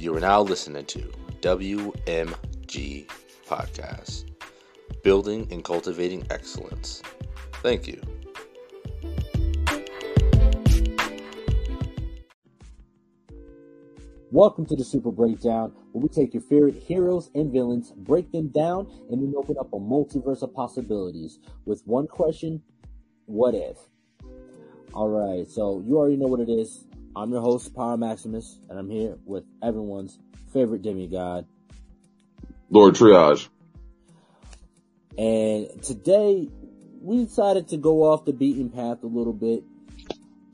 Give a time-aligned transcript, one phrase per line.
[0.00, 1.12] You are now listening to
[1.42, 3.06] WMG
[3.46, 4.30] Podcast,
[5.02, 7.02] Building and Cultivating Excellence.
[7.62, 8.00] Thank you.
[14.30, 18.48] Welcome to the Super Breakdown, where we take your favorite heroes and villains, break them
[18.48, 22.62] down, and then open up a multiverse of possibilities with one question
[23.26, 23.76] What if?
[24.94, 26.86] Alright, so you already know what it is.
[27.14, 30.16] I'm your host, Power Maximus, and I'm here with everyone's
[30.52, 31.44] favorite demigod,
[32.70, 33.48] Lord Triage.
[35.18, 36.48] And today,
[37.02, 39.64] we decided to go off the beaten path a little bit.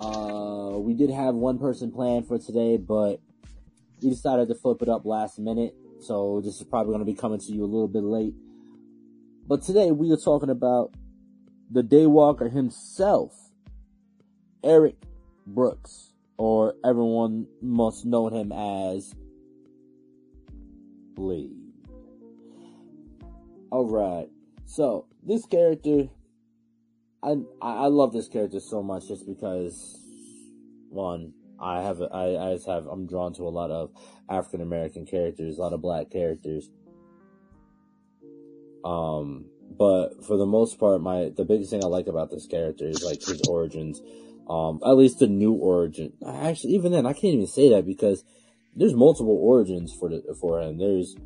[0.01, 3.20] Uh, we did have one person planned for today, but
[4.02, 5.74] we decided to flip it up last minute.
[6.01, 8.34] So this is probably going to be coming to you a little bit late.
[9.46, 10.95] But today we are talking about
[11.70, 13.34] the Daywalker himself,
[14.65, 14.96] Eric
[15.46, 16.05] Brooks,
[16.38, 19.14] or everyone must know him as
[21.15, 21.56] Blade.
[23.73, 24.28] Alright,
[24.65, 26.09] so this character,
[27.23, 29.98] I, I love this character so much just because,
[30.88, 33.90] one, I have I, I just have I'm drawn to a lot of
[34.28, 36.68] African American characters, a lot of black characters.
[38.84, 42.87] Um, but for the most part, my the biggest thing I like about this character
[42.87, 44.00] is like his origins.
[44.49, 46.13] Um, at least the new origin.
[46.27, 48.23] Actually, even then, I can't even say that because
[48.75, 50.79] there's multiple origins for the for him.
[50.79, 51.16] There's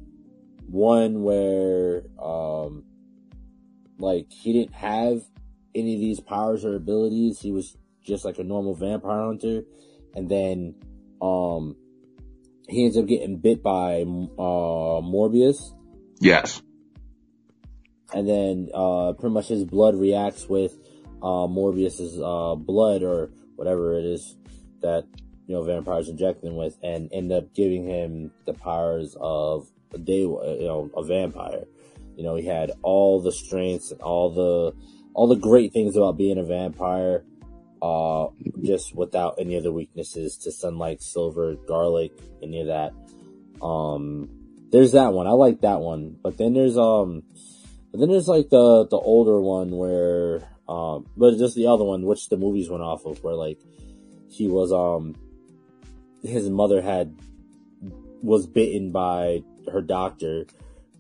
[0.67, 2.85] one where um,
[3.99, 5.21] like he didn't have
[5.75, 7.41] any of these powers or abilities.
[7.41, 9.63] He was just like a normal vampire hunter
[10.15, 10.75] and then
[11.21, 11.77] um
[12.69, 15.75] he ends up getting bit by uh Morbius.
[16.21, 16.63] Yes.
[18.13, 20.77] And then uh pretty much his blood reacts with
[21.23, 24.37] uh Morbius's uh blood or whatever it is
[24.83, 25.05] that
[25.47, 29.99] you know vampires inject him with and end up giving him the powers of a
[29.99, 31.65] day you know a vampire.
[32.17, 34.77] You know, he had all the strengths and all the
[35.15, 37.25] all the great things about being a vampire
[37.83, 38.27] uh,
[38.63, 42.93] just without any of the weaknesses to sunlight, silver, garlic, any of that.
[43.65, 44.29] Um,
[44.71, 45.27] there's that one.
[45.27, 46.17] I like that one.
[46.23, 47.23] But then there's, um,
[47.91, 52.03] but then there's like the, the older one where, um, but just the other one,
[52.03, 53.59] which the movies went off of, where like
[54.29, 55.17] he was, um,
[56.23, 57.19] his mother had,
[58.23, 59.43] was bitten by
[59.73, 60.47] her doctor,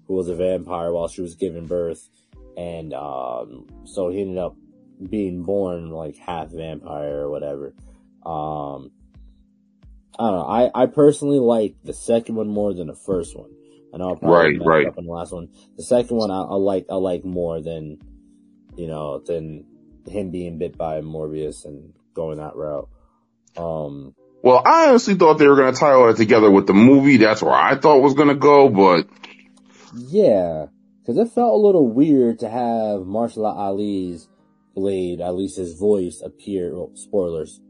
[0.08, 2.08] who was a vampire while she was giving birth.
[2.56, 4.56] And, um, so he ended up
[5.08, 7.72] being born like half vampire or whatever.
[8.26, 8.90] Um,
[10.18, 10.46] I don't know.
[10.46, 13.50] I, I personally like the second one more than the first one.
[13.94, 14.86] I know I'll probably right, right.
[14.88, 15.48] up on the last one.
[15.76, 17.98] The second one I, I like I like more than
[18.80, 19.66] you know than
[20.06, 22.88] him being bit by Morbius and going that route.
[23.56, 26.72] Um, well, I honestly thought they were going to tie all that together with the
[26.72, 27.18] movie.
[27.18, 29.06] That's where I thought was going to go, but
[29.94, 30.66] yeah,
[31.00, 34.28] because it felt a little weird to have Mahershala Ali's
[34.74, 36.74] Blade, at least his voice appear.
[36.74, 37.60] Well, spoilers.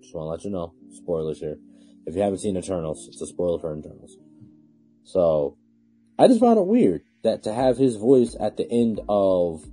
[0.00, 0.74] Just want to let you know.
[0.90, 1.58] Spoilers here.
[2.04, 4.16] If you haven't seen Eternals, it's a spoiler for Eternals.
[5.04, 5.56] So,
[6.18, 9.64] I just found it weird that to have his voice at the end of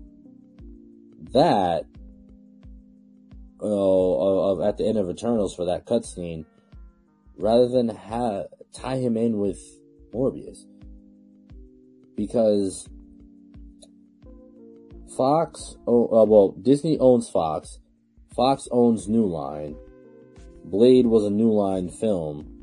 [1.34, 1.86] that,
[3.62, 6.46] you know, at the end of Eternals for that cutscene,
[7.38, 7.88] rather than
[8.74, 9.60] tie him in with
[10.14, 10.66] Morbius,
[12.16, 12.88] because
[15.16, 17.80] Fox, oh, uh, well, Disney owns Fox.
[18.36, 19.76] Fox owns New Line.
[20.64, 22.56] Blade was a New Line film.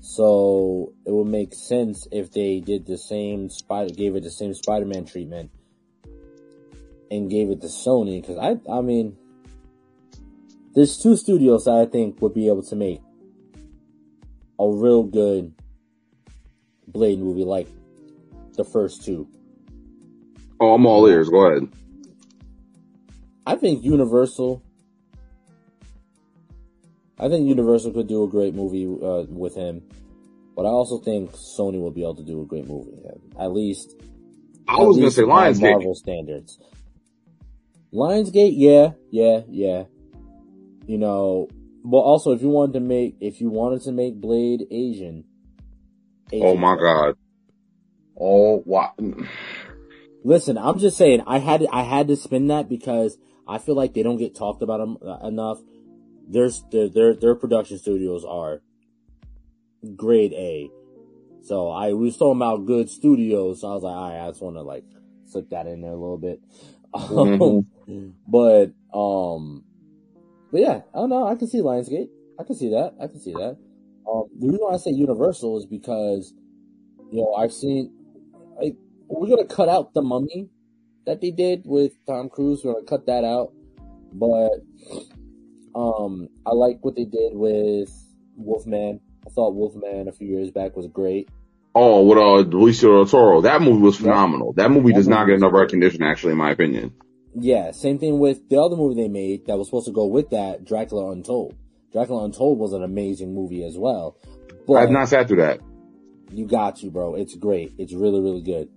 [0.00, 4.54] So it would make sense if they did the same spider, gave it the same
[4.54, 5.50] Spider-Man treatment
[7.14, 8.24] and gave it to Sony.
[8.26, 9.16] Cause I, I mean,
[10.74, 13.00] there's two studios I think would be able to make
[14.58, 15.54] a real good
[16.86, 17.68] Blade movie like
[18.56, 19.28] the first two.
[20.60, 21.28] Oh, I'm all ears.
[21.28, 21.68] Go ahead.
[23.46, 24.62] I think Universal.
[27.18, 29.82] I think Universal could do a great movie uh, with him,
[30.56, 32.92] but I also think Sony will be able to do a great movie.
[33.38, 33.94] At least,
[34.66, 35.72] I was gonna say Lionsgate.
[35.72, 36.58] Marvel standards.
[37.94, 39.84] Lionsgate, yeah, yeah, yeah.
[40.86, 41.48] You know,
[41.84, 45.24] but also if you wanted to make, if you wanted to make Blade Asian.
[46.32, 47.16] Asian oh my god.
[48.18, 48.94] Oh wow.
[50.24, 53.74] Listen, I'm just saying, I had to, I had to spin that because I feel
[53.74, 55.58] like they don't get talked about them uh, enough.
[56.26, 58.62] There's their their their production studios are
[59.94, 60.70] grade A.
[61.42, 64.30] So I we was talking about good studios, so I was like, all right, I
[64.30, 64.84] just want to like
[65.26, 66.40] slip that in there a little bit.
[66.94, 68.08] Mm-hmm.
[68.28, 69.64] but um,
[70.52, 71.26] but yeah, I don't know.
[71.26, 72.08] I can see Lionsgate.
[72.38, 72.94] I can see that.
[73.00, 73.56] I can see that.
[74.08, 76.32] Um, the reason why I say Universal is because,
[77.10, 77.92] you know, I've seen,
[78.60, 78.76] like,
[79.08, 80.48] we're gonna cut out the Mummy
[81.06, 82.62] that they did with Tom Cruise.
[82.64, 83.52] We're gonna cut that out,
[84.12, 84.52] but
[85.74, 87.90] um, I like what they did with
[88.36, 89.00] Wolfman.
[89.26, 91.28] I thought Wolfman a few years back was great.
[91.74, 94.52] Oh, with uh, Benicio del Toro, that movie was phenomenal.
[94.52, 96.94] That movie does not get enough recognition, actually, in my opinion.
[97.34, 100.30] Yeah, same thing with the other movie they made that was supposed to go with
[100.30, 101.56] that, Dracula Untold.
[101.92, 104.16] Dracula Untold was an amazing movie as well.
[104.66, 105.60] But I've not sat through that.
[106.30, 107.16] you got you, bro.
[107.16, 107.72] It's great.
[107.76, 108.68] It's really, really good.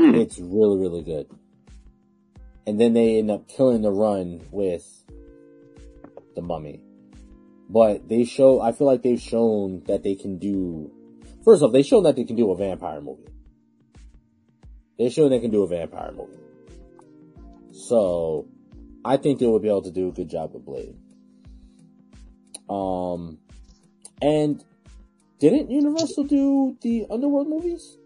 [0.00, 0.14] Hmm.
[0.14, 1.26] It's really, really good.
[2.66, 4.86] And then they end up killing the run with
[6.34, 6.82] the mummy.
[7.68, 10.90] But they show, I feel like they've shown that they can do,
[11.48, 13.32] first off, they've shown that they can do a vampire movie.
[14.98, 16.36] They've shown they can do a vampire movie.
[17.72, 18.46] So,
[19.02, 20.96] I think they will be able to do a good job with Blade.
[22.68, 23.38] Um,
[24.20, 24.62] and
[25.38, 27.96] didn't Universal do the Underworld movies?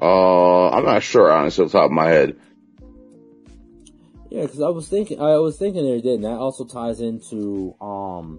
[0.00, 2.36] Uh, I'm not sure, honestly, off the top of my head.
[4.30, 7.74] Yeah, because I was thinking, I was thinking they did, and that also ties into,
[7.80, 8.38] um,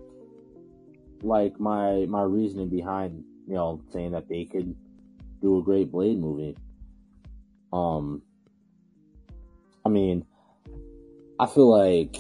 [1.22, 4.76] like my my reasoning behind, you know, saying that they could
[5.42, 6.56] do a great Blade movie.
[7.74, 8.22] Um,
[9.86, 10.26] I mean,
[11.40, 12.16] I feel like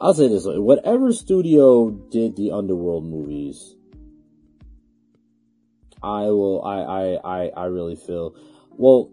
[0.00, 3.74] I'll say this way: whatever studio did the Underworld movies,
[6.02, 6.64] I will.
[6.64, 8.34] I I I, I really feel
[8.70, 9.10] well.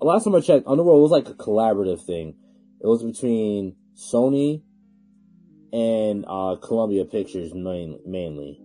[0.00, 2.34] Last time I checked, Underworld was like a collaborative thing.
[2.80, 4.62] It was between Sony
[5.72, 8.60] and uh, Columbia Pictures main, mainly.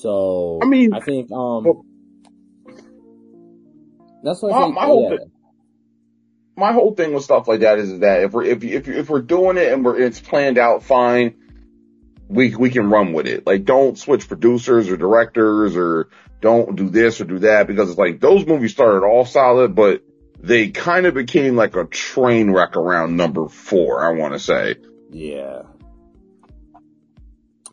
[0.00, 1.84] So I mean- I think um, well-
[4.22, 4.74] that's what My- I think.
[4.74, 5.08] my whole yeah.
[5.18, 5.30] thing-
[6.56, 9.22] my whole thing with stuff like that is that if we're if if if we're
[9.22, 11.34] doing it and we're it's planned out fine,
[12.28, 13.46] we we can run with it.
[13.46, 16.08] Like don't switch producers or directors or
[16.42, 20.02] don't do this or do that because it's like those movies started all solid, but
[20.38, 24.04] they kind of became like a train wreck around number four.
[24.04, 24.74] I want to say.
[25.10, 25.62] Yeah.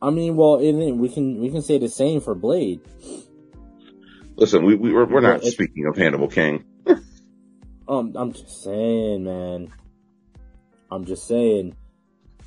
[0.01, 2.81] I mean, well, and we can we can say the same for Blade.
[4.35, 6.65] Listen, we, we we're, we're not Well, speaking of Hannibal King.
[7.89, 9.71] Um, I'm just saying, man.
[10.91, 11.73] I'm just saying.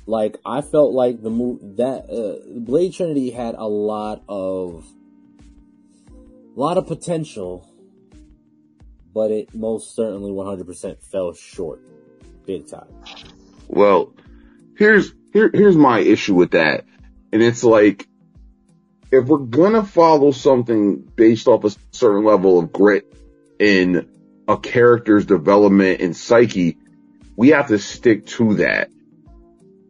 [0.05, 4.85] Like I felt like the move that uh, Blade Trinity had a lot of,
[6.11, 7.67] a lot of potential,
[9.15, 11.81] but it most certainly 100% fell short,
[12.45, 12.87] big time.
[13.67, 14.13] Well,
[14.81, 16.85] here's here here's my issue with that.
[17.31, 18.07] And it's like
[19.11, 23.13] if we're gonna follow something based off a certain level of grit
[23.59, 24.09] in
[24.47, 26.77] a character's development and psyche,
[27.35, 28.89] we have to stick to that.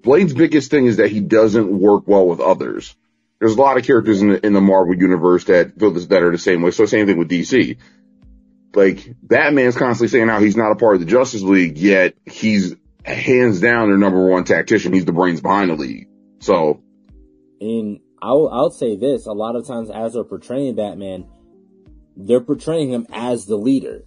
[0.01, 2.95] Blade's biggest thing is that he doesn't work well with others.
[3.39, 6.21] There's a lot of characters in the, in the Marvel universe that feel this, that
[6.21, 6.71] are the same way.
[6.71, 7.77] So same thing with DC.
[8.75, 12.75] Like Batman's constantly saying how he's not a part of the Justice League, yet he's
[13.05, 14.93] hands down their number one tactician.
[14.93, 16.07] He's the brains behind the league.
[16.39, 16.81] So
[17.59, 21.27] And I'll, I'll say this, a lot of times as they're portraying Batman,
[22.15, 24.03] they're portraying him as the leader.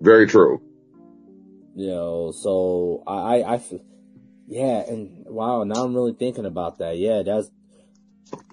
[0.00, 0.60] very true.
[1.76, 3.62] You know, so I, I,
[4.48, 6.98] yeah, and wow, now I'm really thinking about that.
[6.98, 7.50] Yeah, that's,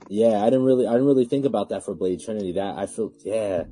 [0.08, 2.54] yeah, I didn't really, I didn't really think about that for Blade Trinity.
[2.54, 3.64] That I feel, yeah,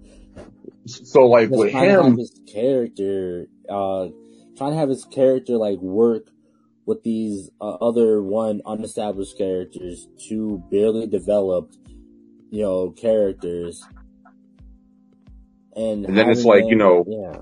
[0.86, 4.08] So like with trying to have him, his character, uh,
[4.58, 6.28] trying to have his character like work
[6.86, 11.78] with these uh, other one unestablished characters, two barely developed,
[12.52, 13.84] you know, characters,
[15.76, 17.40] and And then it's like, you know, yeah,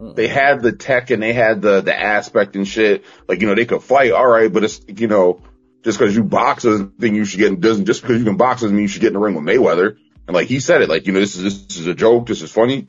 [0.00, 0.14] Mm-mm.
[0.14, 3.04] they had the tech and they had the, the aspect and shit.
[3.28, 4.12] Like, you know, they could fight.
[4.12, 4.52] All right.
[4.52, 5.42] But it's, you know,
[5.84, 8.62] just cause you box doesn't think you should get, doesn't, just because you can box
[8.62, 9.98] doesn't mean you should get in the ring with Mayweather.
[10.26, 12.26] And like he said it, like, you know, this is, this is a joke.
[12.26, 12.86] This is funny.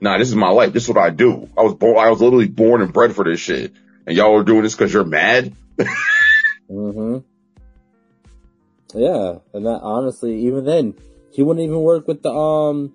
[0.00, 0.72] Nah, this is my life.
[0.72, 1.48] This is what I do.
[1.56, 3.72] I was born, I was literally born and bred for this shit.
[4.06, 5.54] And y'all are doing this cause you're mad.
[6.68, 7.18] hmm
[8.94, 10.94] Yeah, and that honestly, even then,
[11.32, 12.94] he wouldn't even work with the um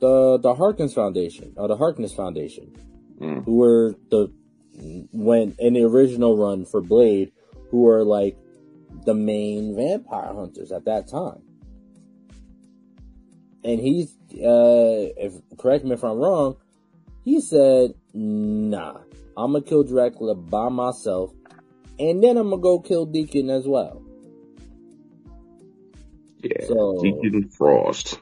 [0.00, 2.72] the the Harkins Foundation or the Harkness Foundation,
[3.20, 3.44] Mm.
[3.44, 4.32] who were the
[5.12, 7.32] when in the original run for Blade,
[7.70, 8.38] who were like
[9.04, 11.42] the main vampire hunters at that time.
[13.62, 16.56] And he's uh if correct me if I'm wrong,
[17.24, 18.98] he said, "Nah,
[19.36, 21.32] I'm gonna kill Dracula by myself,
[21.98, 24.02] and then I'm gonna go kill Deacon as well."
[26.42, 26.66] Yeah.
[26.66, 28.18] So- Deacon Frost.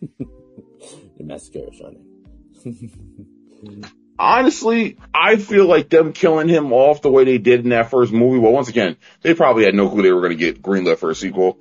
[0.00, 3.84] the mascara is running.
[4.18, 8.12] honestly, I feel like them killing him off the way they did in that first
[8.12, 8.38] movie.
[8.38, 11.10] Well, once again, they probably had no clue they were going to get greenlit for
[11.10, 11.58] a sequel.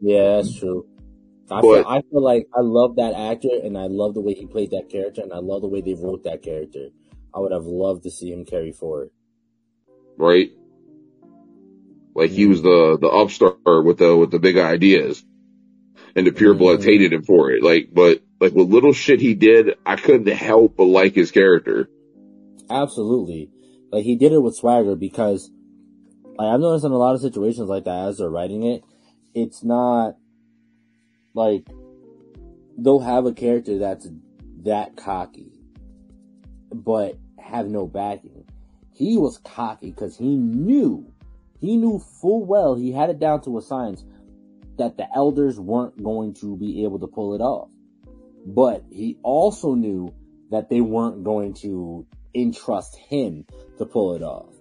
[0.00, 0.86] Yeah, that's true.
[1.50, 4.46] I feel, I feel like I love that actor and I love the way he
[4.46, 6.88] played that character and I love the way they wrote that character.
[7.34, 9.10] I would have loved to see him carry forward.
[10.16, 10.50] Right?
[12.14, 15.24] Like he was the, the upstart with the, with the big ideas
[16.14, 16.90] and the pure bloods mm-hmm.
[16.90, 17.62] hated him for it.
[17.62, 21.88] Like, but like with little shit he did, I couldn't help but like his character.
[22.68, 23.50] Absolutely.
[23.90, 25.50] Like he did it with swagger because
[26.36, 28.82] like I've noticed in a lot of situations like that as they're writing it,
[29.34, 30.16] it's not
[31.38, 31.68] like
[32.76, 34.08] they'll have a character that's
[34.64, 35.52] that cocky,
[36.74, 38.44] but have no backing.
[38.92, 41.12] He was cocky because he knew,
[41.60, 44.04] he knew full well, he had it down to a science
[44.78, 47.70] that the elders weren't going to be able to pull it off.
[48.44, 50.12] But he also knew
[50.50, 52.04] that they weren't going to
[52.34, 53.44] entrust him
[53.78, 54.52] to pull it off.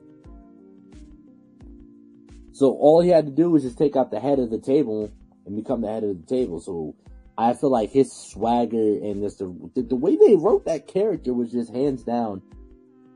[2.51, 5.11] So all he had to do was just take out the head of the table
[5.47, 6.59] and become the head of the table.
[6.59, 6.95] So
[7.37, 11.51] I feel like his swagger and the, the, the way they wrote that character was
[11.51, 12.41] just hands down.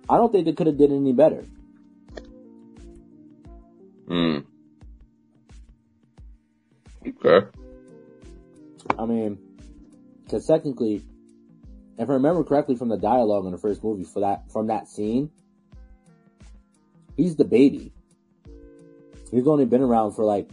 [0.10, 1.46] I don't think they could have did any better.
[4.08, 4.40] Hmm.
[7.06, 7.48] Okay.
[8.98, 9.38] I mean,
[10.24, 11.04] because technically,
[11.98, 14.88] if I remember correctly from the dialogue in the first movie for that from that
[14.88, 15.32] scene,
[17.18, 17.92] he's the baby.
[19.32, 20.50] He's only been around for like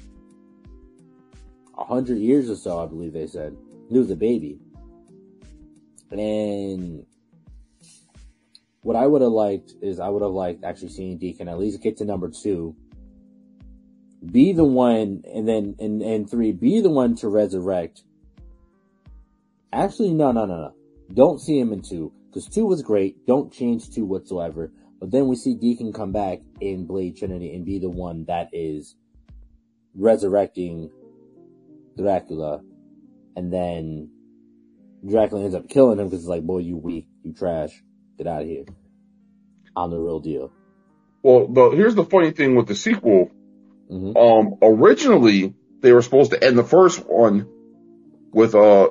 [1.78, 3.56] a hundred years or so, I believe they said.
[3.88, 4.58] He was a baby.
[6.10, 7.06] And
[8.82, 11.82] what I would have liked is I would have liked actually seeing Deacon at least
[11.82, 12.74] get to number two
[14.24, 18.02] be the one, and then, and, and three, be the one to resurrect.
[19.72, 20.74] Actually, no, no, no, no.
[21.12, 23.26] Don't see him in two, because two was great.
[23.26, 24.72] Don't change two whatsoever.
[25.00, 28.50] But then we see Deacon come back in Blade Trinity and be the one that
[28.52, 28.96] is
[29.94, 30.90] resurrecting
[31.98, 32.60] Dracula.
[33.36, 34.10] And then
[35.06, 37.70] Dracula ends up killing him because it's like, boy, you weak, you trash,
[38.16, 38.64] get out of here.
[39.76, 40.52] I'm the real deal.
[41.22, 43.30] Well, the, here's the funny thing with the sequel
[43.90, 44.16] Mm-hmm.
[44.16, 47.48] Um, originally they were supposed to end the first one
[48.32, 48.90] with, uh,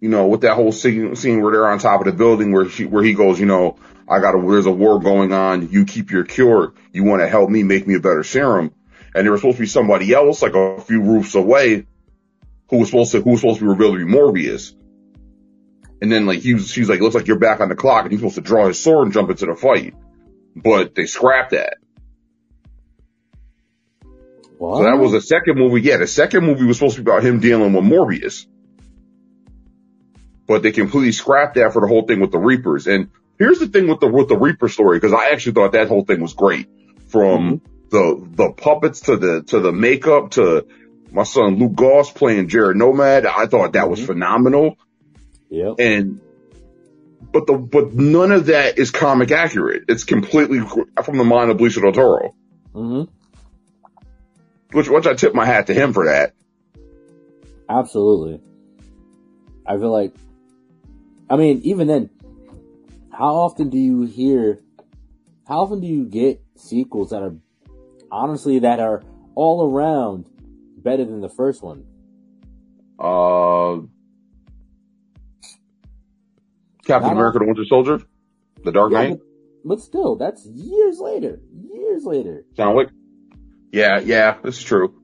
[0.00, 2.68] you know, with that whole scene, scene where they're on top of the building where
[2.68, 3.76] she, where he goes, you know,
[4.08, 5.68] I got a, there's a war going on.
[5.70, 6.72] You keep your cure.
[6.92, 8.72] You want to help me make me a better serum.
[9.14, 11.86] And there was supposed to be somebody else like a few roofs away
[12.68, 14.74] who was supposed to, who was supposed to be revealed to be Morbius.
[16.00, 18.12] And then like he was, she's like, looks like you're back on the clock and
[18.12, 19.94] he's supposed to draw his sword and jump into the fight.
[20.54, 21.78] But they scrapped that.
[24.58, 24.78] What?
[24.78, 25.80] So that was the second movie.
[25.80, 28.46] Yeah, the second movie was supposed to be about him dealing with Morbius.
[30.46, 32.86] But they completely scrapped that for the whole thing with the Reapers.
[32.86, 35.88] And here's the thing with the, with the Reaper story, because I actually thought that
[35.88, 36.68] whole thing was great.
[37.08, 37.79] From mm-hmm.
[37.90, 40.66] The, the puppets to the, to the makeup to
[41.10, 43.26] my son Luke Goss playing Jared Nomak.
[43.26, 43.90] I thought that mm-hmm.
[43.90, 44.76] was phenomenal.
[45.48, 45.74] Yeah.
[45.78, 46.20] And,
[47.32, 49.84] but the, but none of that is comic accurate.
[49.88, 52.34] It's completely from the mind of Benicio del Toro.
[52.74, 53.12] Mm-hmm
[54.72, 56.34] which which I tip my hat to him for that.
[57.68, 58.40] Absolutely.
[59.66, 60.14] I feel like,
[61.28, 62.10] I mean, even then,
[63.12, 64.58] how often do you hear,
[65.46, 67.36] how often do you get sequels that are,
[68.10, 69.02] honestly, that are
[69.34, 70.26] all around
[70.76, 71.84] better than the first one?
[72.98, 73.86] Uh,
[76.84, 78.02] Captain America: The Winter Soldier,
[78.64, 79.18] The Dark yeah, Knight.
[79.18, 79.20] But,
[79.64, 81.40] but, still, that's years later.
[81.52, 82.44] Years later.
[82.56, 82.88] John Wick.
[83.72, 85.00] Yeah, yeah, this is true.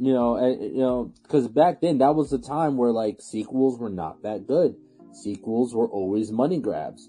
[0.00, 3.78] You know, and, you know, because back then that was the time where like sequels
[3.78, 4.74] were not that good.
[5.12, 7.08] Sequels were always money grabs.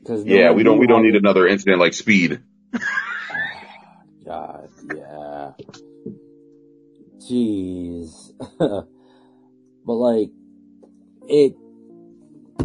[0.00, 2.40] Because no yeah, we don't we don't need another incident like Speed.
[4.24, 5.52] God, yeah.
[7.18, 10.30] Jeez, but like
[11.28, 11.54] it,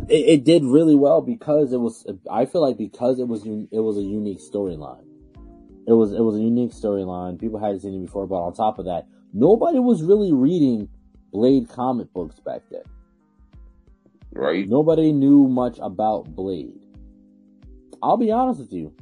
[0.07, 2.05] it, it did really well because it was.
[2.29, 5.09] I feel like because it was it was a unique storyline
[5.89, 7.39] it was it was a unique storyline.
[7.39, 10.87] People hadn't seen it before, but on top of that, nobody was really reading
[11.31, 12.83] Blade comic books back then.
[14.31, 14.69] Right.
[14.69, 16.79] Nobody knew much about Blade.
[18.03, 18.93] I'll be honest with you.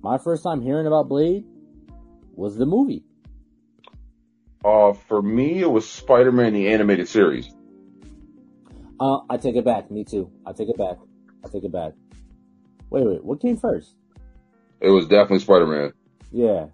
[0.00, 1.44] My first time hearing about Blade
[2.36, 3.04] was the movie.
[4.64, 7.48] Uh, for me, it was Spider-Man the animated series.
[8.98, 9.90] Uh, I take it back.
[9.90, 10.30] Me too.
[10.44, 10.98] I take it back.
[11.44, 11.92] I take it back.
[12.90, 13.24] Wait, wait.
[13.24, 13.94] What came first?
[14.80, 15.92] It was definitely Spider-Man.
[16.32, 16.66] Yeah.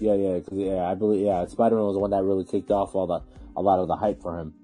[0.00, 2.94] Yeah, yeah, cause yeah, I believe, yeah, Spider-Man was the one that really kicked off
[2.94, 3.20] all the,
[3.56, 4.54] a lot of the hype for him.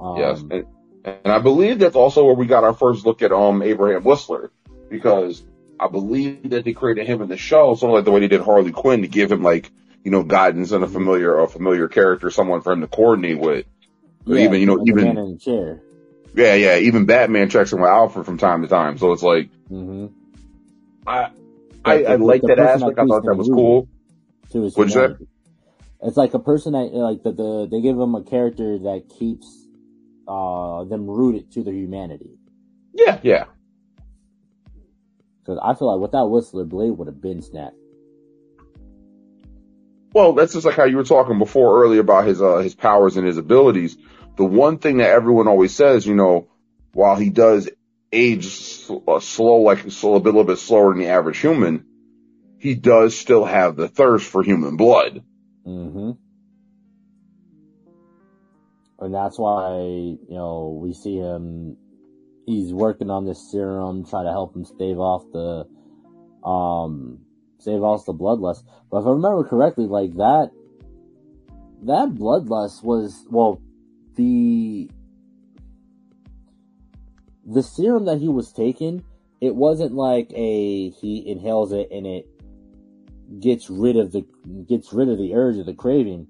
[0.00, 0.40] Um, yes.
[0.40, 0.66] And,
[1.04, 4.52] And I believe that's also where we got our first look at um Abraham Whistler
[4.88, 5.42] because
[5.82, 8.28] I believe that they created him in the show, sort of like the way they
[8.28, 9.70] did Harley Quinn to give him like,
[10.04, 13.66] you know, guidance and a familiar a familiar character, someone for him to coordinate with.
[14.24, 15.82] Yeah, even you know, even man in the chair.
[16.34, 18.98] yeah, yeah, even Batman checks in with Alfred from time to time.
[18.98, 20.06] So it's like Mm-hmm.
[21.06, 21.30] I
[21.84, 22.98] I, But I like that aspect.
[22.98, 23.88] I thought that was cool.
[24.52, 25.14] To his What'd you say?
[26.02, 29.46] It's like a person that like the, the they give him a character that keeps
[30.28, 32.38] uh them rooted to their humanity.
[32.94, 33.44] Yeah, yeah.
[35.44, 37.76] Because I feel like without Whistler, Blade would have been snapped.
[40.14, 43.16] Well, that's just like how you were talking before earlier about his uh, his powers
[43.16, 43.96] and his abilities.
[44.36, 46.48] The one thing that everyone always says, you know,
[46.92, 47.68] while he does
[48.12, 51.86] age sl- uh, slow, like slow, a little bit slower than the average human,
[52.58, 55.24] he does still have the thirst for human blood.
[55.66, 56.10] Mm-hmm.
[58.98, 61.76] And that's why, you know, we see him,
[62.46, 65.66] he's working on this serum, try to help him stave off the,
[66.46, 67.20] um,
[67.58, 68.64] stave off the bloodlust.
[68.90, 70.50] But if I remember correctly, like that,
[71.82, 73.60] that bloodlust was, well,
[74.16, 74.90] the,
[77.46, 79.04] the serum that he was taking,
[79.40, 82.26] it wasn't like a, he inhales it and it
[83.40, 84.24] gets rid of the
[84.68, 86.26] gets rid of the urge of the craving.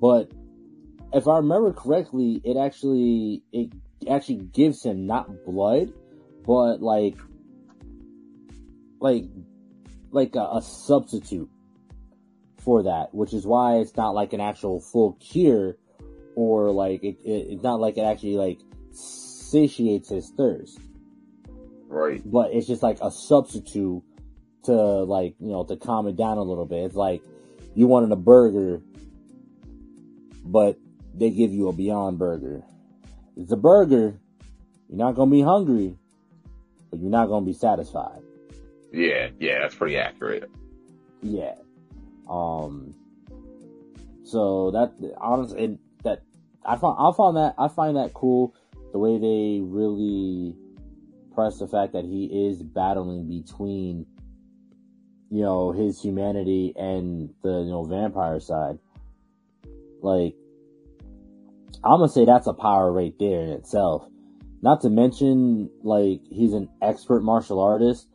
[0.00, 0.30] But
[1.12, 3.70] if I remember correctly, it actually it
[4.10, 5.92] actually gives him not blood,
[6.46, 7.16] but like
[9.00, 9.24] like
[10.10, 11.50] like a, a substitute
[12.58, 15.76] for that, which is why it's not like an actual full cure
[16.34, 18.60] or like it, it it's not like it actually like
[18.92, 20.78] satiates his thirst
[21.88, 22.20] Right.
[22.24, 24.02] but it's just like a substitute
[24.64, 26.84] to like you know to calm it down a little bit.
[26.84, 27.22] It's like
[27.74, 28.82] you wanted a burger,
[30.44, 30.78] but
[31.14, 32.62] they give you a Beyond Burger.
[33.36, 34.18] It's a burger.
[34.88, 35.96] You're not gonna be hungry,
[36.90, 38.22] but you're not gonna be satisfied.
[38.92, 40.50] Yeah, yeah, that's pretty accurate.
[41.22, 41.54] Yeah.
[42.28, 42.94] Um.
[44.24, 46.22] So that honestly, and that
[46.64, 48.54] I found I found that I find that cool
[48.92, 50.56] the way they really
[51.34, 54.06] press the fact that he is battling between
[55.30, 58.78] you know his humanity and the you know vampire side.
[60.00, 60.34] Like
[61.84, 64.08] I'm gonna say that's a power right there in itself.
[64.62, 68.08] Not to mention like he's an expert martial artist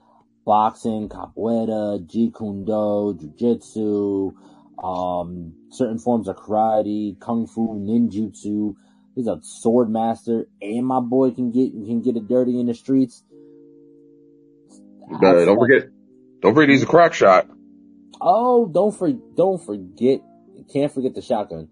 [0.46, 4.34] boxing, capoeira, jeet kune do, jujitsu,
[4.84, 8.76] um, certain forms of karate, kung fu, ninjutsu.
[9.16, 12.74] He's a sword master, and my boy can get can get it dirty in the
[12.74, 13.24] streets.
[15.20, 15.90] Don't like- forget,
[16.42, 17.48] don't forget he's a crack shot.
[18.22, 20.22] Oh, don't for don't forget.
[20.72, 21.68] Can't forget the shotgun.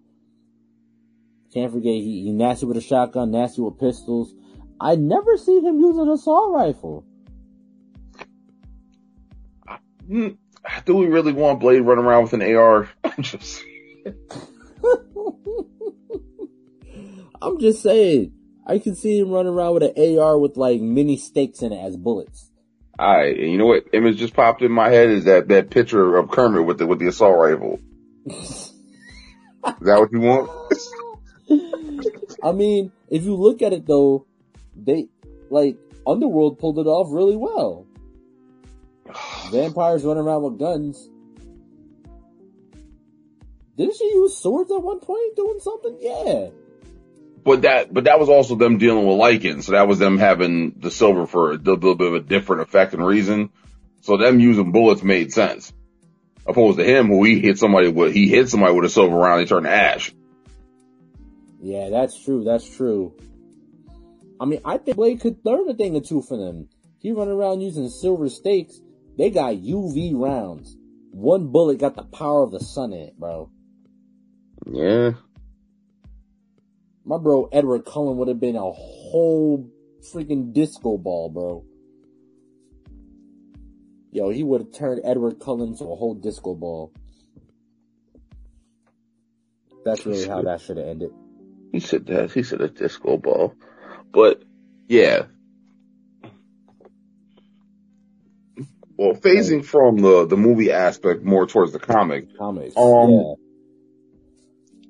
[1.54, 4.34] Can't forget he, he nasty with a shotgun, nasty with pistols.
[4.80, 7.06] I never see him using an assault rifle.
[10.08, 10.30] Hmm,
[10.86, 12.90] Do we really want Blade running around with an AR?
[13.04, 13.64] I'm just.
[17.42, 18.34] I'm just saying.
[18.66, 21.78] I can see him running around with an AR with like mini stakes in it
[21.84, 22.52] as bullets.
[23.00, 26.18] Alright, and you know what image just popped in my head is that, that picture
[26.18, 27.80] of Kermit with the, with the assault rifle.
[28.26, 28.74] Is
[29.82, 30.50] that what you want?
[32.44, 34.26] I mean, if you look at it though,
[34.76, 35.10] they
[35.50, 37.86] like Underworld pulled it off really well.
[39.52, 41.10] Vampires running around with guns.
[43.78, 45.98] Didn't she use swords at one point doing something?
[46.02, 46.50] Yeah.
[47.46, 50.76] But that, but that was also them dealing with Lycan, so that was them having
[50.78, 53.52] the silver for a little bit of a different effect and reason.
[54.02, 55.72] So them using bullets made sense.
[56.46, 59.42] Opposed to him, who he hit somebody with, he hit somebody with a silver round,
[59.42, 60.14] they turned to ash.
[61.62, 62.44] Yeah, that's true.
[62.44, 63.16] That's true.
[64.40, 66.70] I mean, I think Blade could learn a thing or two from them.
[67.00, 68.80] He run around using silver stakes.
[69.18, 70.78] They got UV rounds.
[71.12, 73.52] One bullet got the power of the sun in it, bro.
[74.72, 75.12] Yeah.
[77.04, 79.70] My bro Edward Cullen would have been a whole
[80.14, 81.66] freaking disco ball, bro.
[84.12, 86.94] Yo, he would have turned Edward Cullen into a whole disco ball.
[89.86, 91.12] That's really how that should have ended.
[91.72, 92.32] He said that.
[92.32, 93.56] He said a disco ball.
[94.12, 94.44] But
[94.88, 95.24] yeah.
[98.98, 102.76] Well, phasing from the, the movie aspect more towards the comic, Comics.
[102.76, 103.34] Um, yeah.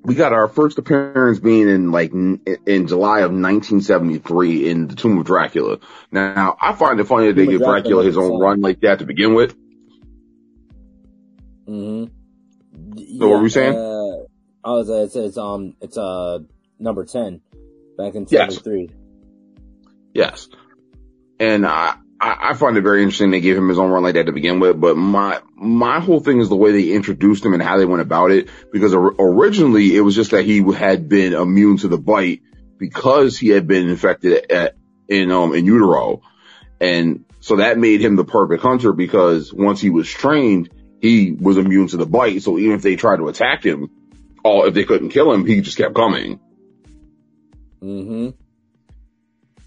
[0.02, 4.96] we got our first appearance being in like n- in July of 1973 in the
[4.96, 5.78] Tomb of Dracula.
[6.10, 8.80] Now, I find it funny that they Tomb give Dracula Dracula his own run like
[8.80, 9.54] that to begin with.
[11.68, 12.06] Mm-hmm.
[13.16, 13.76] So what were we saying?
[13.76, 14.24] Uh,
[14.64, 16.40] I was, uh, it's, it's, um, it's, uh,
[16.80, 17.40] number 10
[17.96, 18.54] back in Yes.
[18.56, 18.90] 73.
[20.14, 20.48] Yes.
[21.38, 24.14] And I, I, I find it very interesting they gave him his own run like
[24.14, 27.54] that to begin with, but my, my whole thing is the way they introduced him
[27.54, 31.08] and how they went about it, because or- originally it was just that he had
[31.08, 32.42] been immune to the bite
[32.78, 34.76] because he had been infected at,
[35.08, 36.22] in, um, in utero.
[36.80, 41.56] And so that made him the perfect hunter because once he was trained, he was
[41.56, 42.42] immune to the bite.
[42.42, 43.90] So even if they tried to attack him,
[44.42, 46.40] all, if they couldn't kill him, he just kept coming.
[47.82, 48.30] Mm-hmm.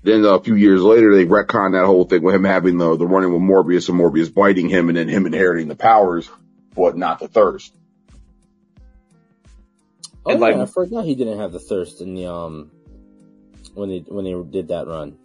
[0.04, 3.08] Then a few years later, they retconned that whole thing with him having the, the
[3.08, 6.30] running with Morbius and Morbius biting him and then him inheriting the powers,
[6.76, 7.74] but not the thirst.
[10.26, 12.72] Oh And, yeah, like- I forgot he didn't have the thirst in the um
[13.74, 15.18] when they when they did that run.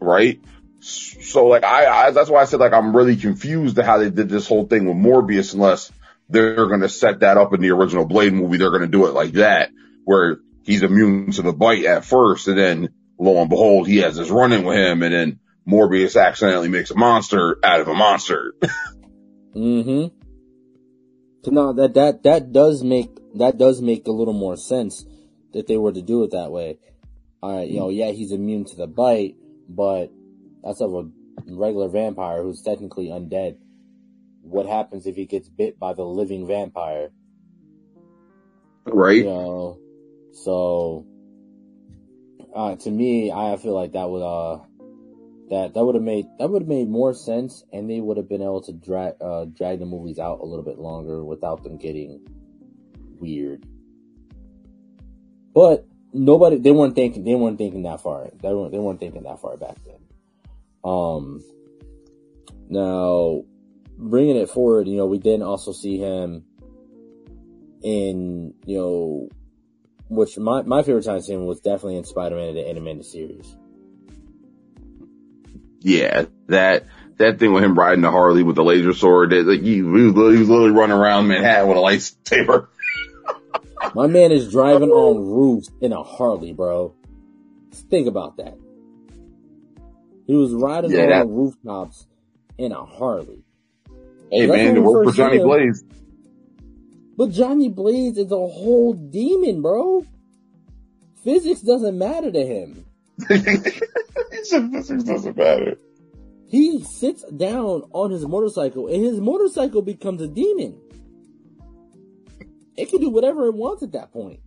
[0.00, 0.40] Right?
[0.80, 4.10] So like I, I, that's why I said like I'm really confused to how they
[4.10, 5.92] did this whole thing with Morbius unless
[6.28, 8.56] they're going to set that up in the original Blade movie.
[8.56, 9.70] They're going to do it like that
[10.04, 10.38] where
[10.70, 14.30] he's immune to the bite at first and then lo and behold, he has this
[14.30, 18.54] run in with him and then Morbius accidentally makes a monster out of a monster.
[19.52, 20.16] Mm-hmm.
[21.42, 25.04] So no, that that that does make that does make a little more sense
[25.52, 26.78] that they were to do it that way.
[27.42, 29.34] All right, you know, yeah, he's immune to the bite,
[29.68, 30.12] but
[30.62, 31.10] that's of a
[31.48, 33.56] regular vampire who's technically undead.
[34.42, 37.10] What happens if he gets bit by the living vampire?
[38.86, 39.16] right?
[39.16, 39.78] You know,
[40.32, 41.06] so
[42.54, 44.60] uh, to me, I feel like that would uh
[45.50, 48.28] that that would have made that would have made more sense, and they would have
[48.28, 51.76] been able to drag uh, drag the movies out a little bit longer without them
[51.76, 52.20] getting
[53.18, 53.66] weird.
[55.52, 58.30] But nobody, they weren't thinking they weren't thinking that far.
[58.40, 59.98] They weren't they weren't thinking that far back then.
[60.84, 61.42] Um,
[62.68, 63.42] now
[63.98, 66.44] bringing it forward, you know, we did also see him
[67.82, 69.28] in you know
[70.10, 73.56] which my, my favorite time to see him was definitely in Spider-Man the animated series.
[75.80, 76.84] Yeah, that
[77.16, 79.82] that thing with him riding the Harley with the laser sword, that like he, he
[79.82, 82.66] was literally, he was literally running around Manhattan with a lightsaber.
[83.94, 86.94] My man is driving on roofs in a Harley, bro.
[87.70, 88.58] Just think about that.
[90.26, 92.06] He was riding Yeah, on that- rooftops
[92.58, 93.42] in a Harley.
[94.30, 95.38] Hey man, to work for Johnny.
[95.38, 95.82] Blaze.
[97.20, 100.06] But Johnny Blaze is a whole demon, bro.
[101.22, 102.86] Physics doesn't matter to him.
[103.28, 105.76] physics doesn't matter.
[106.48, 110.80] He sits down on his motorcycle and his motorcycle becomes a demon.
[112.78, 114.40] It can do whatever it wants at that point.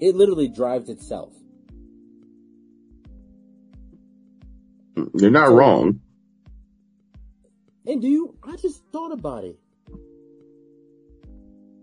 [0.00, 1.34] It literally drives itself.
[5.12, 6.00] You're not wrong.
[7.84, 9.58] And do you, I just thought about it.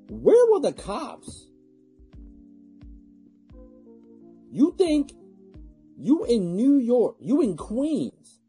[0.09, 1.47] Where were the cops?
[4.51, 5.11] You think
[5.97, 8.39] you in New York, you in Queens,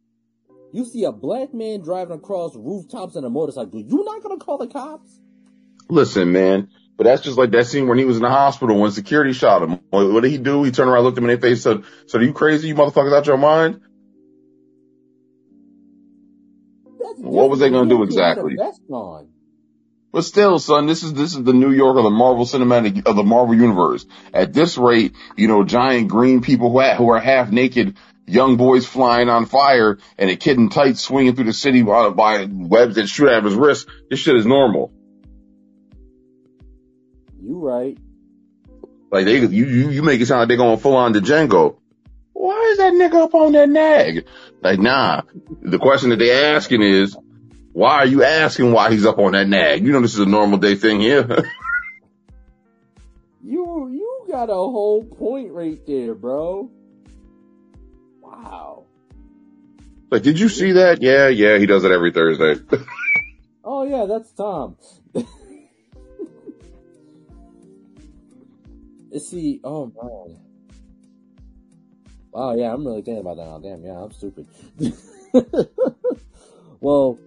[0.72, 4.58] you see a black man driving across rooftops on a motorcycle, you not gonna call
[4.58, 5.18] the cops?
[5.88, 8.90] Listen, man, but that's just like that scene when he was in the hospital when
[8.90, 9.80] security shot him.
[9.90, 10.62] What, did he do?
[10.64, 12.68] He turned around, looked him in the face, said, "So are you crazy?
[12.68, 13.80] You motherfuckers out your mind?"
[16.98, 18.12] That's What was they gonna do different.
[18.12, 19.28] He had a exactly?
[20.16, 23.16] But still, son, this is this is the New York of the Marvel Cinematic of
[23.16, 24.06] the Marvel Universe.
[24.32, 28.86] At this rate, you know, giant green people who, who are half naked, young boys
[28.86, 32.94] flying on fire, and a kid in tights swinging through the city by, by webs
[32.94, 33.88] that shoot out of his wrist.
[34.08, 34.90] This shit is normal.
[37.42, 37.98] You right.
[39.12, 41.76] Like they, you you you make it sound like they're going full on to Django.
[42.32, 44.24] Why is that nigga up on that nag?
[44.62, 45.24] Like, nah.
[45.60, 47.14] The question that they asking is,
[47.76, 49.84] why are you asking why he's up on that nag?
[49.84, 51.44] You know this is a normal day thing here.
[53.48, 56.68] You, you got a whole point right there, bro.
[58.20, 58.86] Wow.
[60.10, 61.00] like, did you see that?
[61.00, 62.56] Yeah, yeah, he does it every Thursday.
[63.68, 64.76] Oh yeah, that's Tom.
[69.10, 70.38] It's see, oh man.
[72.32, 73.58] Wow, yeah, I'm really thinking about that now.
[73.58, 74.46] Damn, yeah, I'm stupid.
[76.80, 77.18] well,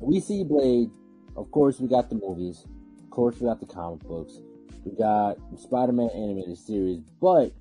[0.00, 0.90] we see Blade.
[1.36, 2.64] Of course, we got the movies.
[3.04, 4.40] Of course, we got the comic books.
[4.84, 7.00] We got Spider-Man animated series.
[7.20, 7.52] But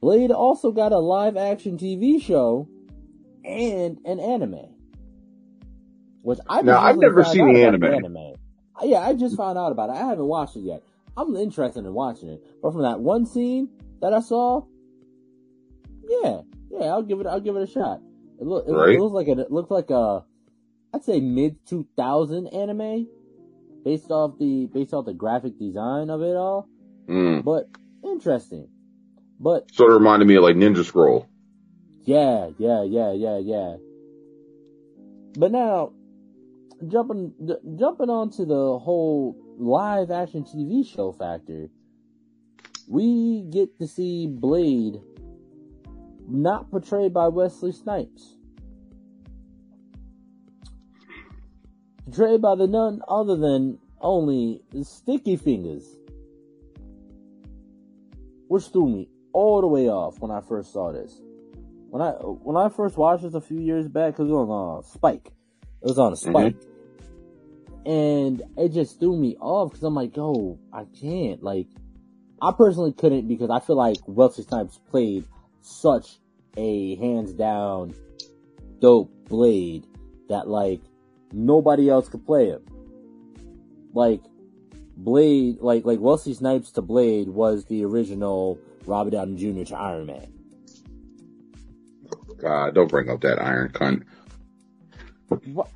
[0.00, 2.68] Blade also got a live action TV show
[3.44, 4.66] and an anime.
[6.22, 8.34] Which I Now, I've never seen the anime.
[8.80, 9.92] Uh, Yeah, I just found out about it.
[9.92, 10.82] I haven't watched it yet.
[11.16, 12.44] I'm interested in watching it.
[12.62, 13.68] But from that one scene
[14.02, 14.64] that I saw,
[16.08, 17.26] yeah, yeah, I'll give it.
[17.26, 18.00] I'll give it a shot.
[18.40, 18.94] It, look, it, Right.
[18.96, 20.24] it looks like a, it looks like a,
[20.96, 23.06] I'd say mid 2000 anime,
[23.84, 26.70] based off the based off the graphic design of it all.
[27.06, 27.44] Mm.
[27.44, 27.68] But
[28.02, 28.68] interesting.
[29.38, 31.28] But Sort of reminded me of like Ninja Scroll.
[32.04, 33.76] yeah, yeah, yeah, yeah, yeah.
[35.38, 35.92] But now,
[36.88, 41.68] jumping j- jumping onto the whole live action TV show factor,
[42.88, 45.02] we get to see Blade
[46.26, 48.35] not portrayed by Wesley Snipes.
[52.06, 55.84] Portrayed by the none other than only Sticky Fingaz.
[58.48, 61.20] Which threw me all the way off when I first saw this.
[61.90, 64.78] When I when I first watched this a few years back, cause it was on
[64.78, 65.32] uh, Spike.
[65.82, 66.56] It was on a Spike.
[67.84, 71.42] And it just threw me off because I'm like, yo, I can't.
[71.42, 71.68] Like,
[72.40, 75.24] I personally couldn't because I feel like Wesley Snipes played
[75.60, 76.18] such
[76.56, 77.94] a hands down
[78.80, 79.86] dope Blade
[80.28, 80.80] that like
[81.36, 82.62] nobody else could play him.
[83.92, 84.22] Like
[84.96, 89.64] Blade, like like Wesley Snipes to Blade was the original Robert Downey Jr.
[89.64, 90.32] to Iron Man.
[92.40, 94.02] God, don't bring up that iron cunt.
[95.52, 95.68] What?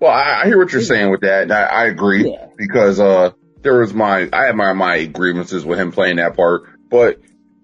[0.00, 1.44] Well, I, I hear what you're saying with that.
[1.44, 2.46] and I, I agree Yeah.
[2.56, 3.30] because uh,
[3.62, 7.20] there was my I had my my grievances with him playing that part, but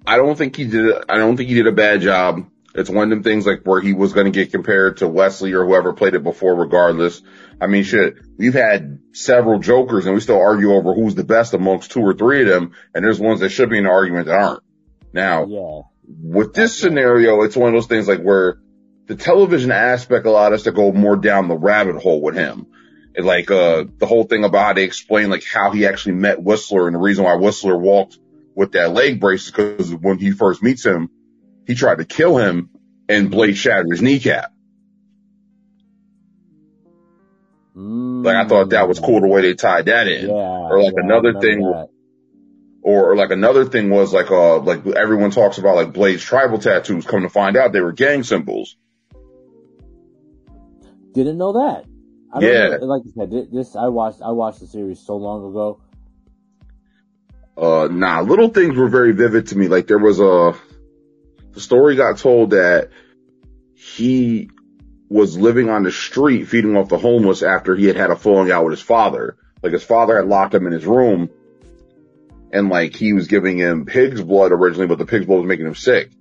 [0.06, 0.94] I don't think he did.
[1.08, 2.46] I don't think he did a bad job.
[2.74, 5.52] It's one of them things like where he was going to get compared to Wesley
[5.54, 7.22] or whoever played it before, regardless.
[7.60, 11.54] I mean, shit, we've had several Jokers and we still argue over who's the best
[11.54, 14.26] amongst two or three of them, and there's ones that should be in the argument
[14.26, 14.62] that aren't.
[15.12, 15.80] Now, Yeah.
[16.22, 18.58] with this scenario, it's one of those things like where
[19.06, 22.66] the television aspect allowed us to go more down the rabbit hole with him.
[23.16, 26.40] And like, uh, the whole thing about how they explain like how he actually met
[26.42, 28.18] Whistler and the reason why Whistler walked
[28.54, 31.08] with that leg brace is because when he first meets him,
[31.68, 32.70] he tried to kill him
[33.08, 34.52] and Blade shattered his kneecap.
[37.74, 40.28] Like I thought that was cool the way they tied that in.
[40.28, 40.34] Yeah.
[40.34, 41.88] Or like yeah, another thing that.
[42.82, 46.58] Or, or like another thing was like, uh, like everyone talks about like Blade's tribal
[46.58, 47.06] tattoos.
[47.06, 48.76] Come to find out they were gang symbols.
[51.12, 51.84] Didn't know that.
[52.32, 52.78] I Yeah.
[52.78, 54.22] Know, like you said, this I watched.
[54.22, 55.80] I watched the series so long ago.
[57.56, 59.68] Uh, nah, little things were very vivid to me.
[59.68, 60.54] Like there was a,
[61.58, 62.90] the story got told that
[63.74, 64.48] he
[65.08, 68.52] was living on the street feeding off the homeless after he had had a falling
[68.52, 69.36] out with his father.
[69.60, 71.30] Like his father had locked him in his room
[72.52, 75.66] and like he was giving him pig's blood originally, but the pig's blood was making
[75.66, 76.12] him sick.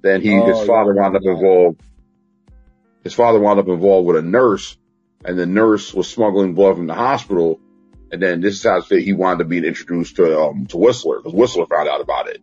[0.00, 1.80] Then he, Oh, his father I wound up involved,
[3.02, 4.76] his father wound up involved with a nurse
[5.24, 7.58] and the nurse was smuggling blood from the hospital.
[8.12, 11.32] And then this is how he wound up being introduced to, um, to Whistler because
[11.32, 12.40] Whistler found out about it.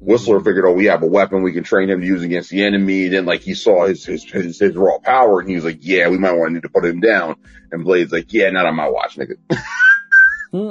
[0.00, 2.64] Whistler figured, oh, we have a weapon we can train him to use against the
[2.64, 3.04] enemy.
[3.04, 5.78] And Then like he saw his, his, his, his raw power and he was like,
[5.80, 7.36] yeah, we might want to need to put him down.
[7.70, 9.36] And Blade's like, yeah, not on my watch, nigga.
[10.52, 10.70] Hmm.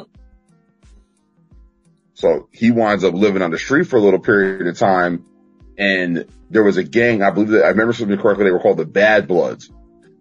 [2.16, 5.26] So he winds up living on the street for a little period of time.
[5.78, 8.78] And there was a gang, I believe that, I remember something correctly, they were called
[8.78, 9.72] the Bad Bloods.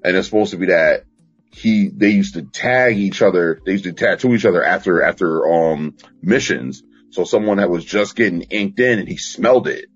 [0.04, 1.06] And it's supposed to be that
[1.50, 5.44] he, they used to tag each other, they used to tattoo each other after, after,
[5.52, 6.84] um, missions.
[7.10, 9.86] So someone that was just getting inked in and he smelled it.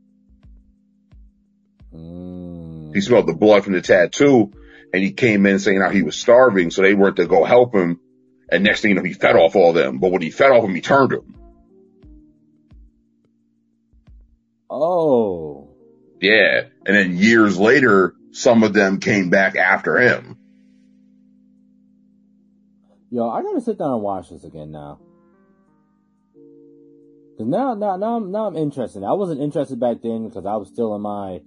[1.94, 2.94] Mm.
[2.94, 4.52] He smelled the blood from the tattoo
[4.92, 6.70] and he came in saying how he was starving.
[6.70, 8.00] So they went to go help him.
[8.50, 9.98] And next thing you know, he fed off all them.
[9.98, 11.34] But when he fed off him, he turned him.
[14.68, 15.74] Oh.
[16.20, 16.64] Yeah.
[16.86, 20.36] And then years later, some of them came back after him.
[23.10, 24.98] Yo, I gotta sit down and watch this again now.
[27.38, 29.02] Cause now, now, now I'm, now I'm interested.
[29.02, 31.40] I wasn't interested back then because I was still in my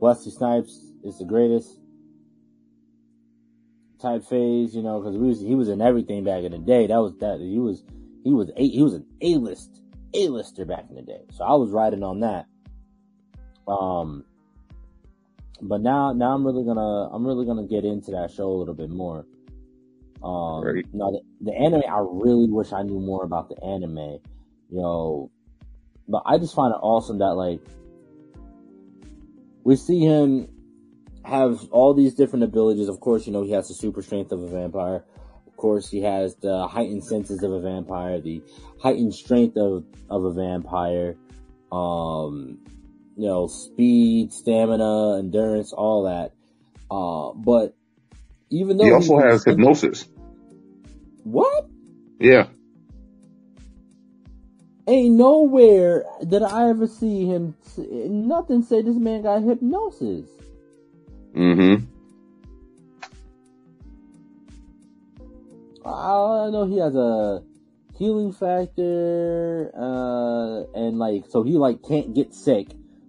[0.00, 1.78] Wesley Snipes is the greatest
[4.00, 6.88] type phase, you know, cause we was, he was in everything back in the day.
[6.88, 7.84] That was that, he was,
[8.24, 9.80] he was a, he was an A-list,
[10.12, 11.22] A-lister back in the day.
[11.32, 12.46] So I was riding on that.
[13.68, 14.24] Um,
[15.60, 18.74] but now, now I'm really gonna, I'm really gonna get into that show a little
[18.74, 19.24] bit more.
[20.22, 20.86] Um, Right.
[20.92, 24.18] now the, the anime, I really wish I knew more about the anime,
[24.72, 25.30] you know,
[26.08, 27.60] but I just find it awesome that like,
[29.64, 30.48] we see him
[31.24, 32.88] have all these different abilities.
[32.88, 35.04] Of course, you know, he has the super strength of a vampire.
[35.46, 38.42] Of course, he has the heightened senses of a vampire, the
[38.80, 41.16] heightened strength of, of a vampire,
[41.70, 42.58] um,
[43.16, 46.32] you know, speed, stamina, endurance, all that.
[46.90, 47.76] Uh, but
[48.50, 50.08] even though He also he's- has hypnosis.
[51.22, 51.66] what?
[52.18, 52.48] Yeah.
[54.88, 57.54] Ain't nowhere did I ever see him.
[57.76, 60.28] Nothing say this man got hypnosis.
[61.34, 61.84] Mm-hmm.
[65.86, 67.42] I, I know he has a
[67.96, 72.68] healing factor, uh, and like, so he like can't get sick.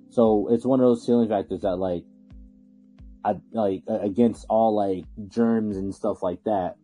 [0.09, 2.03] So it's one of those healing factors that like,
[3.25, 6.75] I, like against all like germs and stuff like that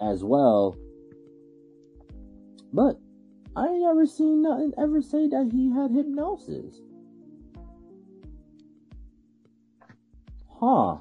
[0.00, 0.76] as well.
[2.72, 2.98] But
[3.54, 6.80] I ain't ever seen nothing ever say that he had hypnosis.
[10.60, 10.98] Huh.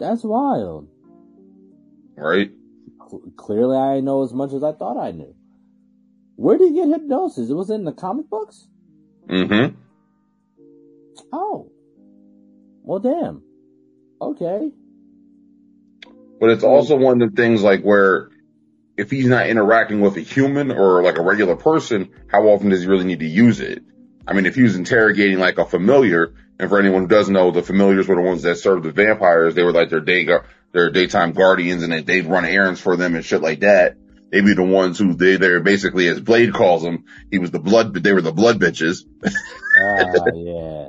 [0.00, 0.88] That's wild.
[2.16, 2.50] Right?
[3.36, 5.34] clearly I know as much as I thought I knew.
[6.36, 7.50] Where did he get hypnosis?
[7.50, 8.66] It was in the comic books?
[9.28, 9.76] Mm-hmm.
[11.32, 11.70] Oh.
[12.82, 13.42] Well, damn.
[14.20, 14.72] Okay.
[16.40, 18.30] But it's also one of the things like where
[18.96, 22.82] if he's not interacting with a human or like a regular person, how often does
[22.82, 23.82] he really need to use it?
[24.26, 27.50] I mean, if he was interrogating like a familiar, and for anyone who doesn't know,
[27.50, 29.54] the familiars were the ones that served the vampires.
[29.54, 30.26] They were like their day,
[30.72, 33.96] their daytime guardians and they'd run errands for them and shit like that.
[34.30, 37.60] They'd be the ones who they, they're basically, as Blade calls them, he was the
[37.60, 39.04] blood, they were the blood bitches.
[39.76, 40.88] Ah, uh, yeah.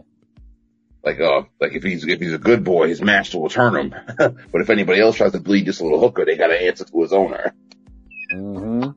[1.03, 3.95] like, uh, like if he's, if he's a good boy, his master will turn him.
[4.17, 7.01] but if anybody else tries to bleed just a little hooker, they gotta answer to
[7.01, 7.53] his owner.
[8.35, 8.91] Mm-hmm.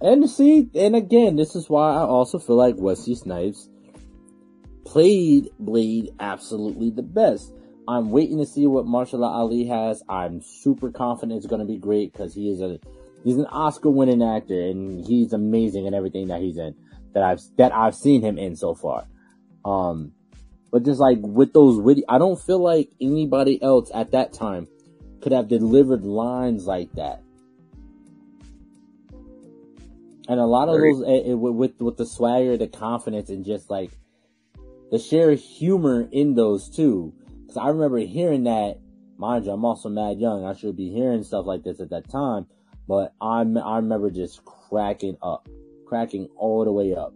[0.00, 3.68] And see, and again, this is why I also feel like Wesley Snipes
[4.84, 7.52] played Blade absolutely the best.
[7.88, 10.02] I'm waiting to see what Mahershala Ali has.
[10.08, 12.78] I'm super confident it's going to be great because he is a
[13.24, 16.74] he's an Oscar winning actor and he's amazing in everything that he's in
[17.14, 19.06] that I've that I've seen him in so far.
[19.64, 20.12] Um,
[20.70, 24.66] but just like with those witty, I don't feel like anybody else at that time
[25.24, 27.22] could have delivered lines like that.
[30.28, 33.28] And a lot of those it, eh, it, eh, with with the swagger, the confidence,
[33.28, 33.90] and just like
[34.92, 37.12] the sheer humor in those too
[37.54, 38.80] Cause I remember hearing that,
[39.16, 40.44] mind you, I'm also mad young.
[40.44, 42.46] I should be hearing stuff like this at that time,
[42.88, 45.48] but I'm, I remember just cracking up,
[45.86, 47.14] cracking all the way up.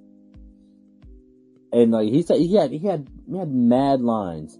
[1.72, 4.56] And like he said, he had, he had, he had mad lines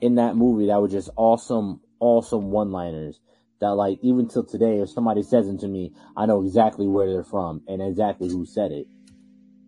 [0.00, 3.20] in that movie that were just awesome, awesome one-liners
[3.60, 7.10] that like even till today, if somebody says them to me, I know exactly where
[7.10, 8.86] they're from and exactly who said it.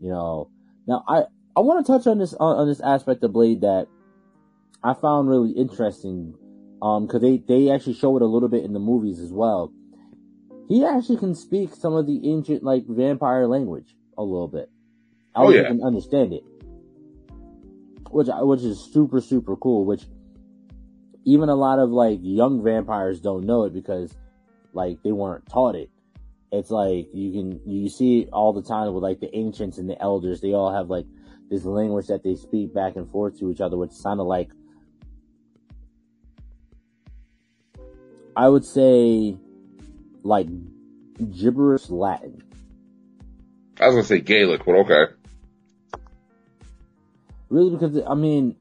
[0.01, 0.51] You know,
[0.87, 1.25] now I,
[1.57, 3.87] I want to touch on this, on, on this aspect of Blade that
[4.85, 6.35] I found really interesting,
[6.83, 9.73] um, cause they, they actually show it a little bit in the movies as well.
[10.69, 14.71] He actually can speak some of the ancient, like, vampire language a little bit.
[15.35, 15.65] I oh, yeah.
[15.65, 16.45] can understand it.
[18.11, 20.03] Which, which is super, super cool, which
[21.33, 24.15] even a lot of, like, young vampires don't know it because,
[24.73, 25.91] like, they weren't taught it.
[26.51, 29.89] It's like, you can, you see it all the time with, like, the ancients and
[29.89, 30.41] the elders.
[30.41, 31.07] They all have, like,
[31.51, 34.51] this language that they speak back and forth to each other, which sounded like
[38.37, 39.37] I would say
[40.23, 40.47] like
[41.33, 42.43] gibberish Latin.
[43.81, 45.13] I was gonna say Gaelic, but okay.
[47.49, 48.55] Really, because I mean,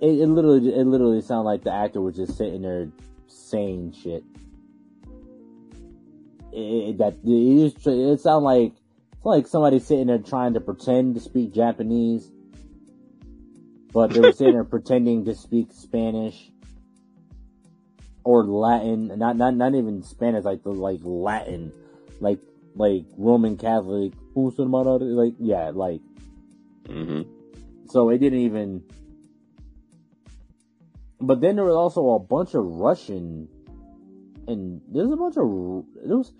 [0.00, 2.88] it, it literally it literally sounded like the actor was just sitting there
[3.26, 4.24] saying shit.
[6.52, 8.72] It, that it, it sounded like
[9.12, 12.30] it's like somebody sitting there trying to pretend to speak Japanese,
[13.92, 16.50] but they were sitting there pretending to speak Spanish
[18.24, 21.72] or Latin, not not not even Spanish, like the like Latin,
[22.20, 22.40] like
[22.74, 26.00] like Roman Catholic, like yeah, like.
[26.84, 27.22] Mm-hmm.
[27.88, 28.82] So it didn't even.
[31.20, 33.48] But then there was also a bunch of Russian,
[34.46, 36.32] and there's a bunch of there was.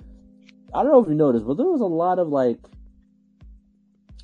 [0.72, 2.60] I don't know if you noticed, but there was a lot of like,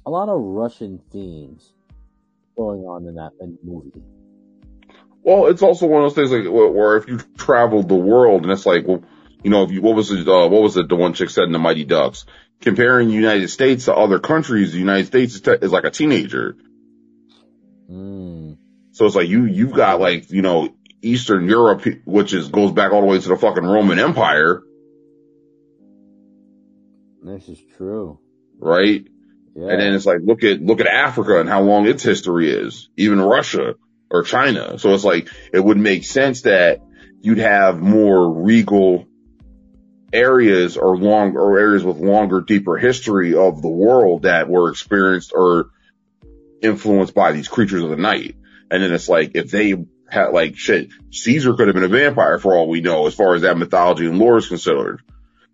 [0.06, 1.72] a lot of Russian themes
[2.56, 4.02] going on in that in movie.
[5.22, 8.52] Well, it's also one of those things like where if you traveled the world and
[8.52, 9.02] it's like, well,
[9.42, 11.44] you know, if you, what was it, uh, what was it the one chick said
[11.44, 12.26] in the Mighty Ducks?
[12.60, 15.90] Comparing the United States to other countries, the United States is, te- is like a
[15.90, 16.56] teenager.
[17.90, 18.45] Mm.
[18.96, 22.92] So it's like you, you've got like, you know, Eastern Europe, which is, goes back
[22.92, 24.62] all the way to the fucking Roman Empire.
[27.22, 28.18] This is true.
[28.58, 29.06] Right?
[29.54, 29.68] Yeah.
[29.68, 32.88] And then it's like, look at, look at Africa and how long its history is.
[32.96, 33.74] Even Russia
[34.10, 34.78] or China.
[34.78, 36.80] So it's like, it would make sense that
[37.20, 39.04] you'd have more regal
[40.10, 45.32] areas or long, or areas with longer, deeper history of the world that were experienced
[45.34, 45.66] or
[46.62, 48.36] influenced by these creatures of the night.
[48.70, 49.74] And then it's like, if they
[50.08, 53.34] had like shit, Caesar could have been a vampire for all we know, as far
[53.34, 55.02] as that mythology and lore is considered.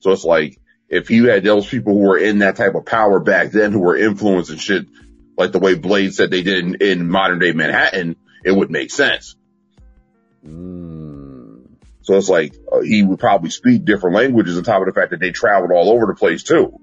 [0.01, 0.59] So it's like,
[0.89, 3.81] if you had those people who were in that type of power back then who
[3.81, 4.87] were influencing shit,
[5.39, 8.91] like the way Blade said they did in, in modern day Manhattan, it would make
[8.91, 9.37] sense.
[10.47, 11.69] Mm.
[12.03, 15.13] So it's like uh, he would probably speak different languages on top of the fact
[15.13, 16.79] that they traveled all over the place too.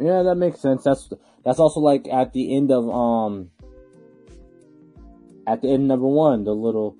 [0.00, 0.82] Yeah, that makes sense.
[0.84, 1.12] That's
[1.44, 3.50] that's also like at the end of um
[5.46, 6.96] at the end of number one, the little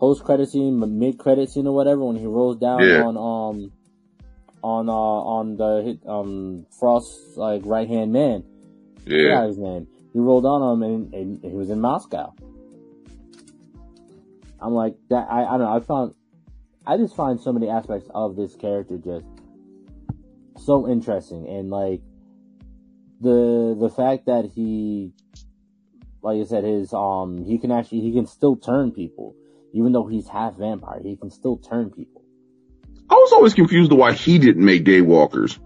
[0.00, 3.02] post credit scene, mid credit scene or whatever, when he rolls down Yeah.
[3.02, 3.72] on um
[4.62, 8.44] on uh on the um Frost's like right hand man.
[9.06, 9.18] Yeah.
[9.28, 9.86] Yeah, his name.
[10.12, 12.34] He rolled on him and, and he was in Moscow.
[14.60, 15.26] I'm like that.
[15.30, 15.76] I, I don't know.
[15.76, 16.14] I found,
[16.86, 19.24] I just find so many aspects of this character just
[20.56, 22.00] so interesting and like
[23.22, 25.12] the, the fact that he,
[26.22, 29.34] like I said, his, um, he can actually, he can still turn people.
[29.74, 32.22] Even though he's half vampire, he can still turn people.
[33.08, 35.58] I was always confused to why he didn't make daywalkers.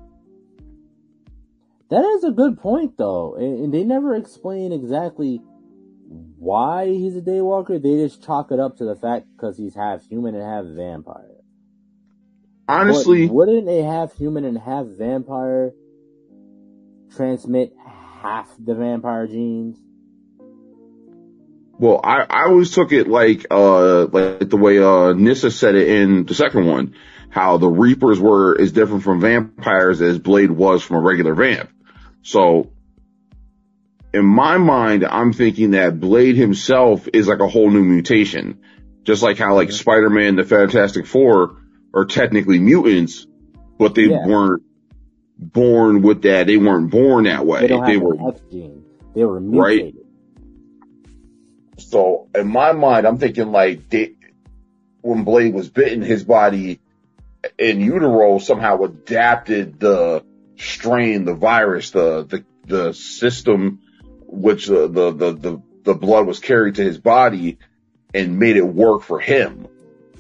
[1.90, 5.40] That is a good point, though, and, and they never explain exactly
[6.38, 7.82] why he's a daywalker.
[7.82, 11.36] They just chalk it up to the fact because he's half human and half vampire.
[12.68, 15.72] Honestly, But wouldn't a half human and half vampire
[17.14, 17.74] transmit
[18.22, 19.78] half the vampire genes?
[21.78, 25.88] well, I, I always took it like, uh, like the way, uh, Nyssa said it
[25.88, 26.94] in the second one,
[27.28, 31.68] how the Reapers were as different from vampires as Blade was from a regular vamp.
[32.22, 32.72] So,
[34.14, 38.60] in my mind, I'm thinking that Blade himself is like a whole new mutation.
[39.02, 39.70] Just like how like.
[39.70, 41.58] Spider-Man, the Fantastic Four
[41.94, 43.26] are technically mutants,
[43.78, 44.26] but they Yeah.
[44.26, 44.62] weren't
[45.38, 46.46] born with that.
[46.46, 47.60] They weren't born that way.
[47.60, 48.84] They don't have They were X gene.
[49.14, 49.94] They were Right.
[51.78, 54.14] So in my mind, I'm thinking like they,
[55.02, 56.80] when Blade was bitten, his body
[57.58, 60.24] in utero somehow adapted the
[60.56, 63.80] strain, the virus, the the the system
[64.26, 67.58] which uh, the the the the blood was carried to his body
[68.12, 69.68] and made it work for him.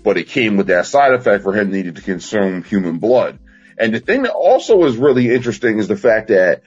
[0.04, 3.38] But it came with that side effect for him needed to consume human blood.
[3.78, 6.62] And the thing that also is really interesting is the fact that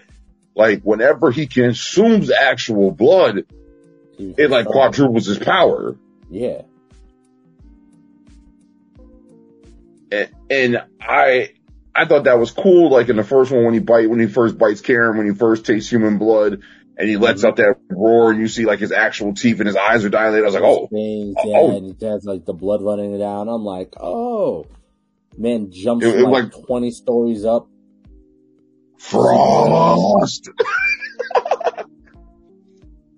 [0.55, 3.45] like whenever he consumes actual blood,
[4.17, 5.95] it like quadruples his power.
[6.29, 6.63] Yeah.
[10.11, 11.53] And, and I,
[11.95, 12.89] I thought that was cool.
[12.91, 15.33] Like in the first one, when he bite, when he first bites Karen, when he
[15.33, 16.61] first tastes human blood
[16.97, 17.47] and he lets Mhm.
[17.47, 20.43] out that roar and you see like his actual teeth and his eyes are dilated.
[20.43, 21.77] I was like, oh, Things, oh, yeah, oh.
[21.77, 23.47] and he has like the blood running down.
[23.49, 24.65] I'm like, oh,
[25.39, 27.67] man, jumps It- it like, like- 20 stories up.
[28.97, 30.49] frost.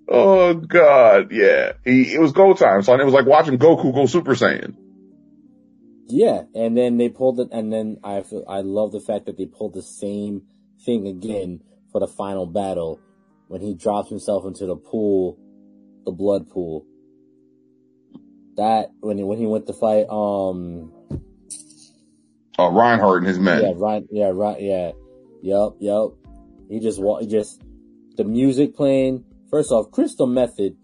[0.08, 1.32] oh God.
[1.32, 1.72] Yeah.
[1.84, 3.00] He, it was go time, son.
[3.00, 4.76] It was like watching Goku go Super Saiyan.
[6.08, 9.38] Yeah, and then they pulled it, and then I feel, I love the fact that
[9.38, 10.42] they pulled the same
[10.84, 11.60] thing again
[11.90, 13.00] for the final battle
[13.48, 15.38] when he drops himself into the pool,
[16.04, 16.84] the blood pool.
[18.56, 20.92] That when he when he went to fight, um,
[22.58, 23.62] Uh, Reinhardt and his men.
[23.62, 24.92] yeah, right, yeah, right, yeah,
[25.42, 26.14] yup, yup.
[26.68, 27.62] He just wa- he just
[28.16, 29.24] the music playing.
[29.50, 30.76] First off, Crystal Method,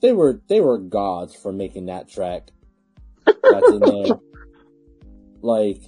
[0.00, 2.50] they were they were gods for making that track.
[3.24, 4.18] That's in there.
[5.40, 5.80] Like,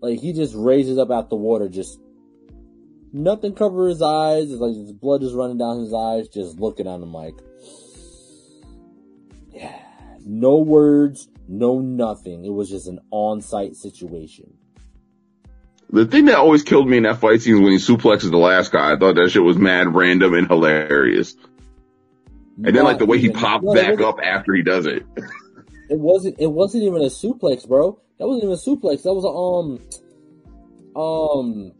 [0.00, 2.00] like he just raises up out the water, just
[3.12, 4.50] nothing cover his eyes.
[4.50, 7.34] It's like his blood is running down his eyes, just looking at him like,
[9.52, 9.78] yeah,
[10.24, 12.44] no words, no nothing.
[12.44, 14.54] It was just an on-site situation.
[15.90, 18.36] The thing that always killed me in that fight scene was when he suplexes the
[18.36, 18.92] last guy.
[18.92, 21.34] I thought that shit was mad random and hilarious.
[22.62, 25.04] And then like the way he Not popped no, back up after he does it.
[25.90, 26.36] It wasn't.
[26.38, 27.98] It wasn't even a suplex, bro.
[28.18, 29.04] That wasn't even a suplex.
[29.04, 31.72] That was a um, um.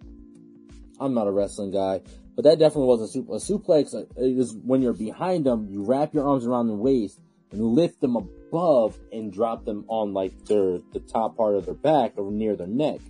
[0.98, 2.00] I'm not a wrestling guy,
[2.34, 3.94] but that definitely was a, sup- a suplex.
[4.16, 7.20] Is when you're behind them, you wrap your arms around the waist
[7.52, 8.16] and lift them
[8.48, 12.56] above and drop them on like their the top part of their back or near
[12.56, 13.00] their neck.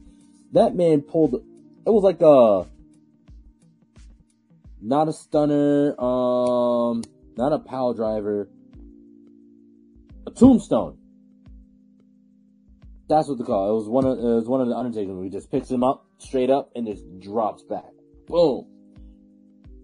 [0.52, 1.34] That man pulled.
[1.34, 2.66] It was like a
[4.80, 7.02] not a stunner, um,
[7.36, 8.48] not a power driver,
[10.26, 10.98] a tombstone.
[13.08, 13.74] That's what they call it.
[13.74, 15.22] Was one of it was one of the Undertaker.
[15.22, 17.90] He just picks him up straight up and just drops back.
[18.26, 18.66] Boom.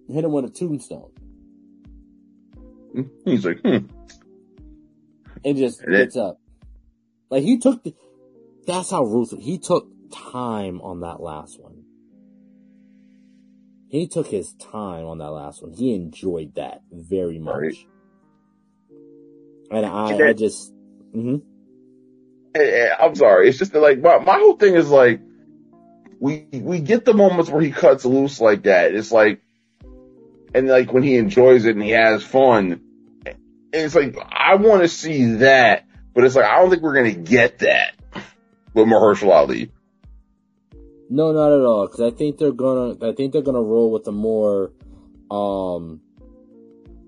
[0.08, 1.10] Hit him with a tombstone
[3.24, 3.86] He's like, hmm.
[5.44, 6.40] And just And it- up.
[7.30, 7.94] Like he took the.
[8.66, 11.84] That's how ruthless he took time on that last one.
[13.88, 15.72] He took his time on that last one.
[15.72, 17.54] He enjoyed that very much.
[17.54, 17.76] Right.
[19.70, 20.72] And I, I just,
[21.12, 21.36] hmm
[22.54, 23.48] Eh, eh, I'm sorry.
[23.48, 25.20] It's just that, like my my whole thing is like
[26.20, 28.94] we we get the moments where he cuts loose like that.
[28.94, 29.40] It's like
[30.54, 32.80] and like when he enjoys it and he has fun
[33.74, 37.20] it's like, I want to see that, but it's like, I don't think we're to
[37.20, 37.94] get that
[38.72, 39.72] with Mahershala Ali.
[41.10, 41.86] No, not at all.
[41.86, 42.96] Because I think they're gonna.
[43.08, 44.72] I think they're gonna roll with a more,
[45.30, 46.00] um,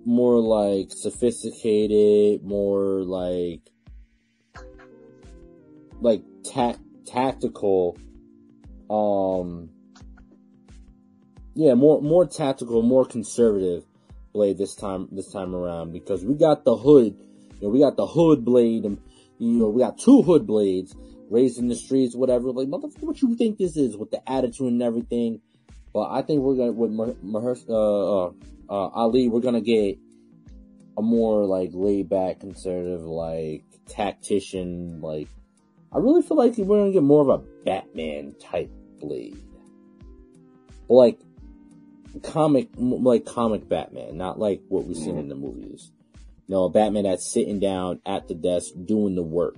[0.05, 3.63] more like sophisticated, more like,
[6.01, 7.97] like tac tactical,
[8.91, 9.71] um,
[11.55, 13.85] yeah, more more tactical, more conservative
[14.37, 17.17] blade this time this time around because we got the hood,
[17.59, 18.99] you know, we got the hood blade, and
[19.39, 20.95] you know, we got two hood blades
[21.31, 22.53] in the streets, whatever.
[22.53, 25.41] Like, motherfucker, what you think this is with the attitude and everything?
[25.93, 28.33] But I think we're gonna with Mahershala uh, uh,
[28.69, 29.99] uh, Ali, we're gonna get
[30.99, 35.01] a more like laid back, conservative, like tactician.
[35.01, 35.29] Like,
[35.93, 38.71] I really feel like we're gonna get more of a Batman type
[39.01, 39.39] blade,
[40.89, 41.19] like
[42.23, 45.91] comic, like comic Batman, not like what we've seen in the movies.
[46.49, 49.57] No, a Batman that's sitting down at the desk doing the work.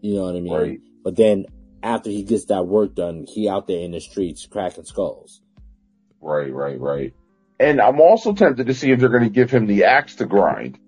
[0.00, 0.52] You know what I mean?
[0.52, 0.80] Right.
[1.02, 1.46] But then
[1.82, 5.40] after he gets that work done, he out there in the streets cracking skulls.
[6.20, 7.14] Right, right, right.
[7.58, 10.26] And I'm also tempted to see if they're going to give him the axe to
[10.26, 10.78] grind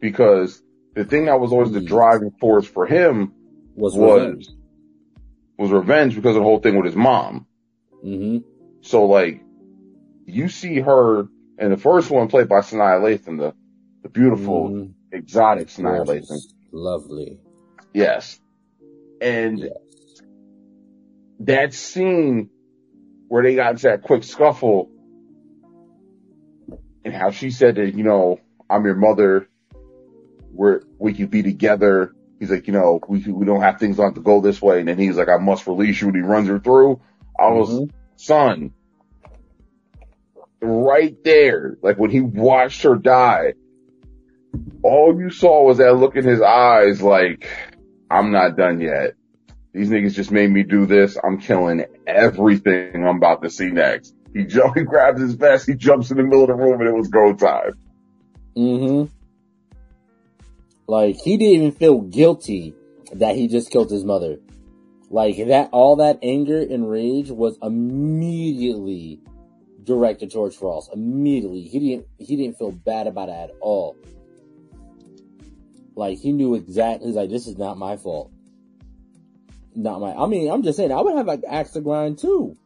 [0.00, 0.62] because
[0.94, 3.32] the thing that was always the driving force for him
[3.76, 4.48] Was was revenge.
[5.58, 7.46] was revenge because of the whole thing with his mom.
[8.04, 8.38] Mm-hmm.
[8.80, 9.42] So like,
[10.26, 13.54] you see her in the first one played by Sanaa Lathan, the
[14.02, 14.94] the beautiful Mhm.
[15.12, 16.38] exotic Sanaa Lathan.
[16.72, 17.38] Lovely.
[17.92, 18.38] Yes,
[19.20, 19.72] and Yes.
[21.40, 22.50] that scene
[23.28, 24.90] where they got into that quick scuffle
[27.04, 29.48] and how she said that, you know, I'm your mother.
[30.52, 32.14] We're, we could be together.
[32.38, 34.78] He's like, you know, we, we don't have things on to go this way.
[34.80, 36.08] And then he's like, I must release you.
[36.08, 37.00] And he runs her through.
[37.38, 37.90] I was, Mhm.
[38.16, 38.72] son,
[40.64, 43.54] right there, like when he watched her die,
[44.82, 47.48] all you saw was that look in his eyes, like,
[48.10, 49.14] I'm not done yet.
[49.72, 51.18] These niggas just made me do this.
[51.22, 54.14] I'm killing everything I'm about to see next.
[54.32, 56.88] He jump, he grabs his vest, he jumps in the middle of the room and
[56.88, 57.72] it was go time.
[58.56, 59.12] Mm-hmm.
[60.86, 62.74] Like he didn't even feel guilty
[63.12, 64.38] that he just killed his mother.
[65.10, 69.20] Like that, all that anger and rage was immediately
[69.84, 70.90] directed towards Frost.
[70.92, 72.06] Immediately, he didn't.
[72.18, 73.96] He didn't feel bad about it at all.
[75.94, 77.06] Like he knew exactly.
[77.08, 78.32] He's like, this is not my fault.
[79.74, 80.14] Not my.
[80.14, 80.92] I mean, I'm just saying.
[80.92, 82.56] I would have an axe to grind too.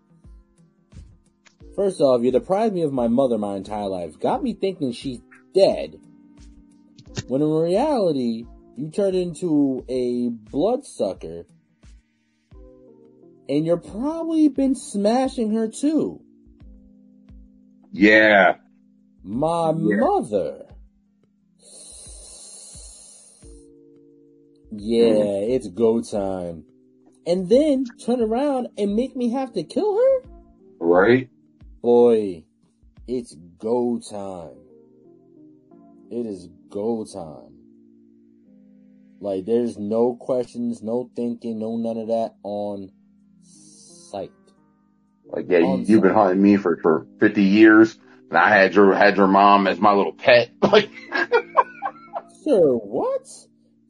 [1.75, 4.19] First off, you deprived me of my mother my entire life.
[4.19, 5.21] Got me thinking she's
[5.55, 6.01] dead.
[7.29, 8.47] When in reality,
[8.77, 11.45] you turned into a bloodsucker.
[13.49, 16.21] And you're probably been smashing her too.
[17.93, 18.57] Yeah.
[19.23, 19.97] My Yeah.
[19.97, 20.65] mother.
[24.73, 24.79] Mm-hmm.
[24.79, 26.65] Yeah, it's go time.
[27.27, 30.29] And then turn around and make me have to kill her?
[30.79, 31.29] Right?
[31.83, 32.45] Boy,
[33.07, 34.57] it's go time.
[36.11, 37.55] It is go time.
[39.21, 42.91] Like, there's no questions, no thinking, no none of that on.
[45.29, 47.99] Like, yeah, you, you've been hunting me for, for 50 years
[48.31, 50.51] and I had your, had your mom as my little pet.
[50.63, 50.91] Like,
[52.45, 53.27] Sir, what?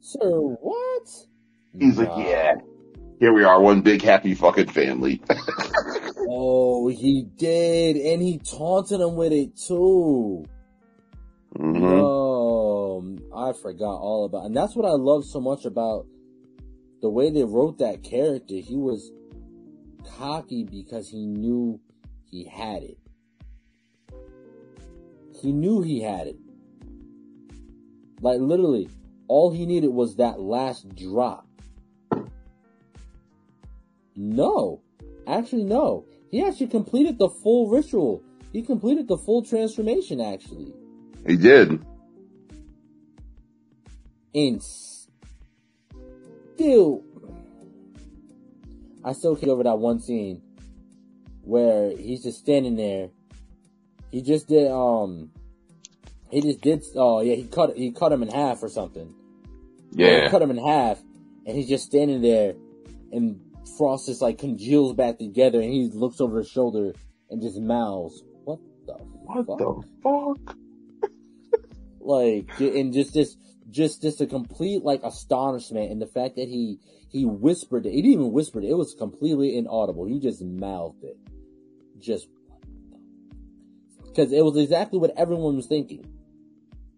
[0.01, 1.07] Sir, what?
[1.77, 2.55] he's like, yeah,
[3.19, 5.21] here we are, one big happy fucking family.
[6.31, 10.45] Oh, he did, and he taunted him with it too.
[11.57, 16.05] hmm Oh, I forgot all about, and that's what I love so much about
[17.01, 18.55] the way they wrote that character.
[18.55, 19.11] He was
[20.19, 21.79] cocky because he knew
[22.29, 22.97] he had it.
[25.41, 26.35] He knew he had it.
[28.21, 28.89] Like literally,
[29.29, 31.47] all he needed was that last drop.
[34.17, 34.81] No,
[35.25, 36.05] actually, no.
[36.29, 38.21] He actually completed the full ritual.
[38.51, 40.19] He completed the full transformation.
[40.19, 40.73] Actually.
[41.25, 41.81] He did.
[44.35, 44.61] and
[46.55, 47.03] still,
[49.03, 50.41] I still can't get over that one scene
[51.41, 53.09] where he's just standing there.
[54.11, 55.31] He just did, um,
[56.29, 59.13] he just did, oh yeah, he cut, he cut him in half or something.
[59.91, 60.29] Yeah.
[60.29, 61.01] Cut him in half,
[61.45, 62.53] and he's just standing there,
[63.11, 63.39] and
[63.77, 66.93] Frost just like congeals back together, and he looks over his shoulder
[67.29, 70.55] and just mouths, "What the What fuck?" the fuck?
[71.99, 73.35] like and just this
[73.69, 77.91] just just a complete like astonishment and the fact that he he whispered it.
[77.91, 78.69] He didn't even whisper it.
[78.69, 80.05] It was completely inaudible.
[80.05, 81.17] He just mouthed it.
[81.99, 82.27] Just
[84.05, 86.05] because it was exactly what everyone was thinking.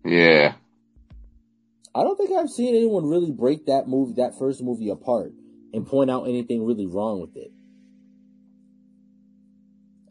[0.04, 0.54] Yeah.
[1.94, 5.34] I don't think I've seen anyone really break that movie, that first movie apart
[5.74, 7.52] and point out anything really wrong with it.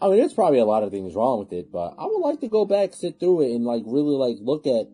[0.01, 2.41] I mean, there's probably a lot of things wrong with it, but I would like
[2.41, 4.89] to go back, sit through it, and like really like look at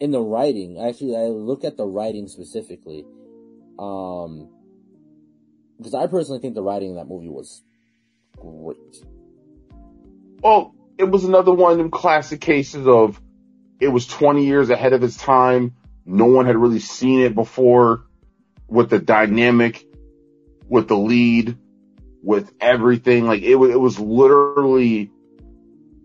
[0.00, 0.78] in the writing.
[0.80, 3.04] Actually, I look at the writing specifically,
[3.78, 4.48] um,
[5.78, 7.62] because I personally think the writing in that movie was
[8.36, 9.04] great.
[10.42, 13.20] Well, it was another one of them classic cases of
[13.80, 15.74] it was 20 years ahead of its time.
[16.04, 18.04] No one had really seen it before
[18.68, 19.86] with the dynamic,
[20.68, 21.58] with the lead,
[22.22, 23.26] with everything.
[23.26, 25.10] Like it, it was literally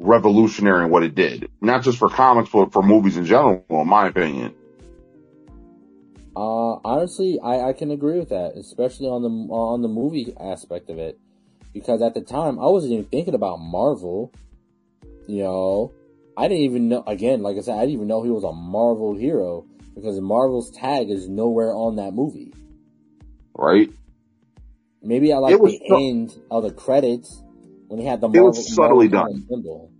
[0.02, 1.50] revolutionary in what it did.
[1.62, 4.56] Not just for comics, but for movies in general, in my opinion.
[6.36, 10.90] Uh, honestly, I, I can agree with that, especially on the on the movie aspect
[10.90, 11.20] of it,
[11.74, 14.32] because at the time I wasn't even thinking about Marvel.
[15.28, 15.94] You know,
[16.36, 17.04] I didn't even know.
[17.06, 20.72] Again, like I said, I didn't even know he was a Marvel hero because Marvel's
[20.72, 22.54] tag is nowhere on that movie.
[23.54, 23.92] Right.
[25.04, 27.44] Maybe I like the so, end of the credits
[27.88, 28.46] when he had the Marvel.
[28.46, 29.46] It was subtly Marvel done.
[29.50, 29.91] Symbol.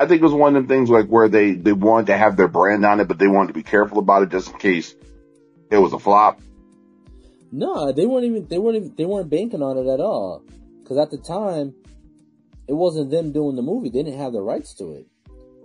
[0.00, 2.34] I think it was one of them things like where they, they wanted to have
[2.34, 4.94] their brand on it, but they wanted to be careful about it just in case
[5.70, 6.40] it was a flop.
[7.52, 10.42] No, they weren't even, they weren't even, they weren't banking on it at all.
[10.88, 11.74] Cause at the time,
[12.66, 13.90] it wasn't them doing the movie.
[13.90, 15.06] They didn't have the rights to it.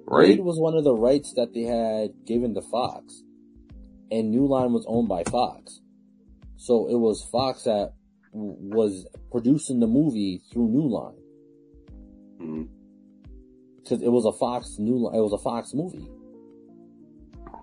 [0.06, 0.36] Right.
[0.36, 3.24] Blade was one of the rights that they had given to Fox.
[4.12, 5.80] And New Line was owned by Fox.
[6.58, 7.94] So it was Fox that
[8.34, 11.22] was producing the movie through New Line.
[12.42, 12.75] Mm-hmm
[13.86, 16.10] because it was a Fox new, it was a Fox movie.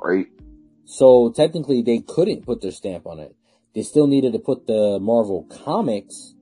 [0.01, 0.29] Right.
[0.85, 3.35] So technically they couldn't put their stamp on it.
[3.75, 6.35] They still needed to put the Marvel Comics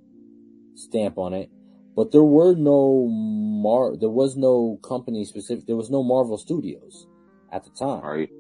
[0.75, 1.51] stamp on it,
[1.97, 7.07] but there were no Mar, there was no company specific, there was no Marvel Studios
[7.51, 8.03] at the time.
[8.03, 8.31] Right.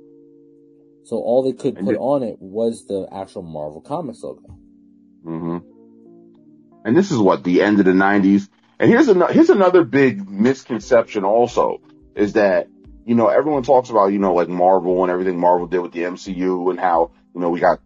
[1.05, 4.59] So all they could and put on it was the actual Marvel Comics logo.
[5.25, 5.59] Mm-hmm.
[6.85, 8.49] And this is what the end of the '90s.
[8.81, 11.83] And here's another, here's another big misconception also
[12.17, 12.69] is that,
[13.05, 16.05] you know, everyone talks about, you know, like Marvel and everything Marvel did with the
[16.05, 17.81] MCU and how, you know, we got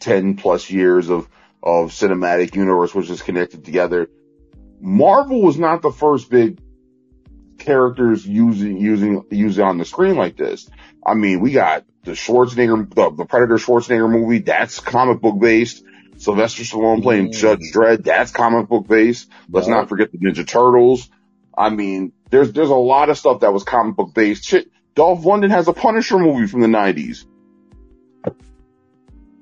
[0.00, 1.28] 10 plus years of,
[1.62, 4.08] of cinematic universe which is connected together.
[4.80, 6.58] Marvel was not the first big
[7.58, 10.68] characters using, using, using on the screen like this.
[11.06, 15.84] I mean, we got the Schwarzenegger, the, the Predator Schwarzenegger movie, that's comic book based.
[16.18, 17.34] Sylvester Stallone playing mm.
[17.34, 19.30] Judge Dredd, that's comic book based.
[19.50, 21.08] Let's not forget the Ninja Turtles.
[21.56, 24.44] I mean, there's, there's a lot of stuff that was comic book based.
[24.44, 27.24] Shit, Dolph Lundgren has a Punisher movie from the 90s.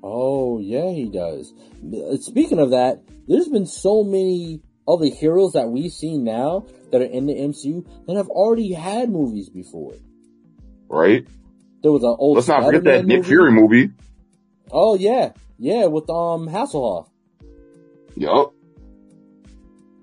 [0.03, 1.51] Oh, yeah, he does.
[2.23, 7.05] Speaking of that, there's been so many other heroes that we've seen now that are
[7.05, 9.95] in the MCU that have already had movies before.
[10.87, 11.25] Right?
[11.81, 13.15] There was an old Let's not forget that movie.
[13.15, 13.91] Nick Fury movie.
[14.71, 15.31] Oh, yeah.
[15.57, 17.09] Yeah, with um Hasselhoff.
[18.15, 18.53] Yup.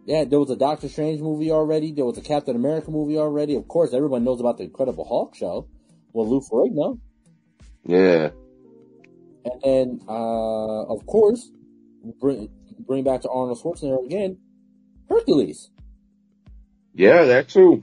[0.05, 1.93] Yeah, there was a Doctor Strange movie already.
[1.93, 3.55] There was a Captain America movie already.
[3.55, 5.69] Of course, everyone knows about the Incredible Hulk show
[6.13, 6.99] with Lou Ferrigno.
[7.85, 8.31] Yeah.
[9.45, 11.51] And then, uh, of course,
[12.21, 12.49] bring
[12.81, 14.39] bring back to Arnold Schwarzenegger again,
[15.09, 15.71] Hercules.
[16.95, 17.83] Yeah, that too.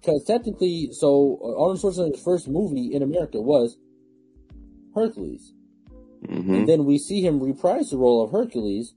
[0.00, 3.78] Because technically, so uh, Arnold Schwarzenegger's first movie in America was
[4.94, 5.53] Hercules.
[6.28, 6.54] Mm-hmm.
[6.54, 8.94] And then we see him reprise the role of Hercules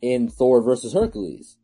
[0.00, 1.56] in Thor versus Hercules.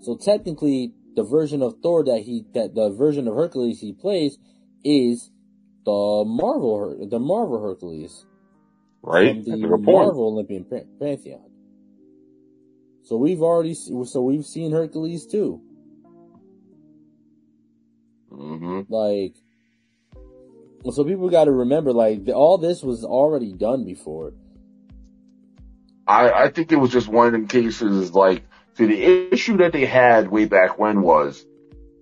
[0.00, 4.38] So technically, the version of Thor that he, that the version of Hercules he plays
[4.84, 5.30] is
[5.84, 8.26] the Marvel, the Marvel Hercules.
[9.02, 9.44] Right.
[9.44, 11.50] The Marvel Olympian Pantheon.
[13.04, 15.60] So we've already, so we've seen Hercules too.
[18.32, 18.92] Mm-hmm.
[18.92, 19.34] Like,
[20.90, 24.32] so people got to remember, like, all this was already done before.
[26.06, 28.42] I, I think it was just one of them cases, like,
[28.74, 31.44] see, the issue that they had way back when was,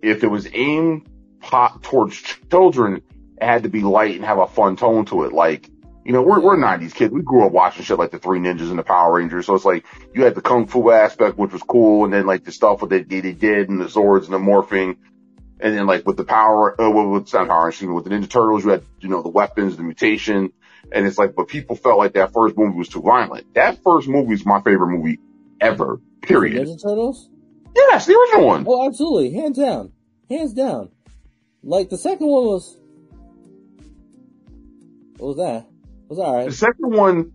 [0.03, 1.07] if it was aimed
[1.41, 2.17] pot towards
[2.51, 3.03] children,
[3.41, 5.33] it had to be light and have a fun tone to it.
[5.33, 5.69] Like,
[6.05, 7.13] you know, we're, we're 90s kids.
[7.13, 9.47] We grew up watching shit like the Three Ninjas and the Power Rangers.
[9.47, 12.05] So it's like, you had the Kung Fu aspect, which was cool.
[12.05, 14.97] And then like the stuff that they, they did and the Zords and the morphing
[15.61, 18.29] and then like with the power, uh, with, not power, excuse me, with the Ninja
[18.29, 20.53] Turtles, you had, you know, the weapons, the mutation.
[20.93, 23.55] And it's like, but people felt like that first movie was too violent.
[23.55, 25.19] That first movie is my favorite movie
[25.61, 26.67] ever, period.
[26.67, 27.29] Ninja Turtles?
[27.77, 28.65] Yes, the original one.
[28.67, 29.33] Oh, absolutely.
[29.33, 29.93] Hands down.
[30.29, 30.91] Hands down.
[31.63, 32.77] Like the second one was,
[35.19, 35.67] what was that?
[35.67, 36.49] It was alright.
[36.49, 37.33] The second one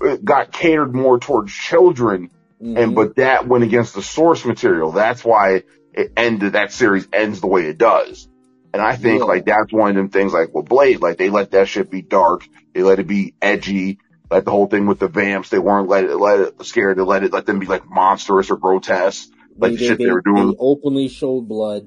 [0.00, 2.30] uh, got catered more towards children.
[2.62, 2.76] Mm-hmm.
[2.76, 4.92] And, but that went against the source material.
[4.92, 5.62] That's why
[5.94, 8.28] it ended, that series ends the way it does.
[8.72, 9.26] And I think Yeah.
[9.26, 12.02] like that's one of them things like with Blade, like they let that shit be
[12.02, 12.46] dark.
[12.74, 13.98] They let it be edgy.
[14.30, 17.04] Like the whole thing with the vamps, they weren't let it, let it scared to
[17.04, 19.28] let it, let them be like monstrous or grotesque.
[19.56, 20.48] Like the shit they were doing.
[20.48, 21.86] They openly showed blood.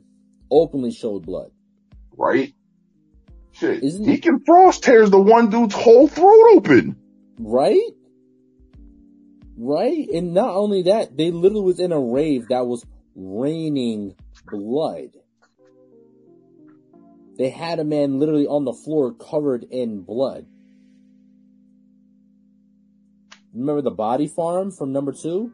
[0.49, 1.51] Openly showed blood.
[2.15, 2.53] right?
[3.51, 3.83] Shit.
[3.83, 6.95] Isn't- Deacon Frost tears the one dude's whole throat open.
[7.39, 7.81] Right?
[9.57, 10.07] Right?
[10.09, 12.85] And not only that, they literally was in a rave that was
[13.17, 14.15] raining
[14.49, 15.09] blood.
[17.37, 20.45] They had a man literally on the floor covered in blood.
[23.53, 25.51] Remember the body farm from number two?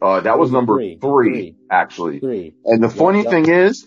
[0.00, 0.98] Uh, that was number Three.
[1.00, 1.56] three, Three.
[1.70, 2.18] actually.
[2.18, 2.54] Three.
[2.64, 3.86] And the Yeah, funny thing is,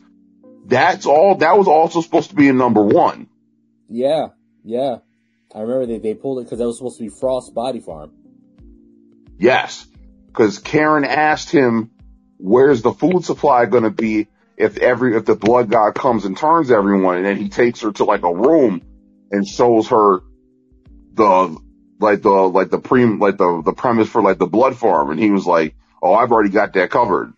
[0.66, 3.28] that's all, that was also supposed to be in number one.
[3.90, 4.28] Yeah,
[4.64, 4.98] yeah.
[5.54, 8.12] I remember they, they pulled it because that was supposed to be Frost Body Farm.
[9.38, 9.86] Yes.
[10.36, 11.92] Cause Karen asked him,
[12.38, 14.28] where's the food supply gonna be
[14.58, 17.16] if every, if the blood god comes and turns everyone?
[17.16, 18.82] And then he takes her to like a room
[19.32, 20.20] and shows her
[21.14, 21.58] the,
[22.00, 25.10] like the, like the pre, like the, the premise for like the blood farm.
[25.10, 27.34] And he was like, oh, I've already got that covered.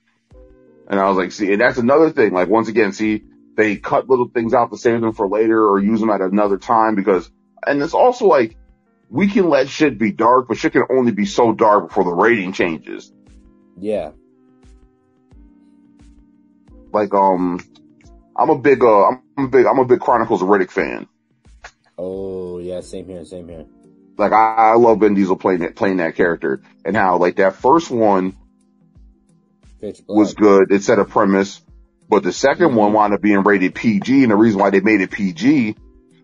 [0.89, 2.34] And I was like, see, and that's another thing.
[2.34, 3.24] Like once again, see,
[3.56, 6.58] they cut little things out to save them for later or use them at another
[6.58, 7.30] time because,
[7.66, 8.58] and it's also like,
[9.10, 12.14] we can let shit be dark, but shit can only be so dark before the
[12.14, 13.12] rating changes.
[13.80, 14.12] Yeah.
[16.91, 17.60] Like, um,
[18.36, 21.08] I'm a big, uh, I'm a big, I'm a big Chronicles of Riddick fan.
[21.97, 23.66] Oh, yeah, same here, same here.
[24.18, 27.55] Like, I, I love Vin Diesel playing that, playing that character and how, like, that
[27.55, 28.36] first one
[30.08, 30.72] was good.
[30.72, 31.62] It set a premise,
[32.10, 34.24] but the 2nd one wound up being rated PG.
[34.24, 35.76] And the reason why they made it PG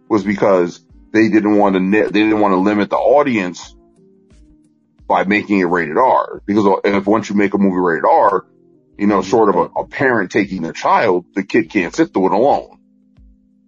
[0.09, 0.83] was because
[1.13, 3.75] they didn't want to, they didn't want to limit the audience
[5.07, 6.41] by making it rated R.
[6.45, 8.45] Because if once you make a movie rated R,
[8.97, 12.27] you know, sort of a, a parent taking their child, the kid can't sit through
[12.27, 12.79] it alone.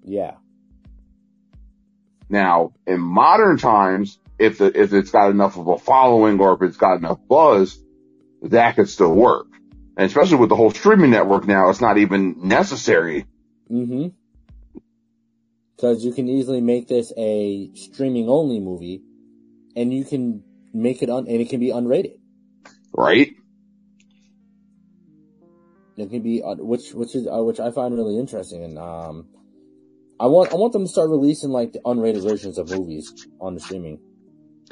[0.03, 0.35] Yeah.
[2.29, 6.61] Now, in modern times, if the, if it's got enough of a following or if
[6.63, 7.79] it's got enough buzz,
[8.41, 9.47] that could still work.
[9.97, 13.25] And especially with the whole streaming network now, it's not even necessary.
[13.71, 14.07] Mm-hmm.
[15.75, 19.03] Because you can easily make this a streaming only movie,
[19.75, 22.17] and you can make it un- and it can be unrated.
[22.93, 23.35] Right?
[25.97, 29.27] It can be un- which which is uh, which I find really interesting, and um,
[30.19, 33.11] I want I want them to start releasing like the unrated versions of movies
[33.41, 33.99] on the streaming.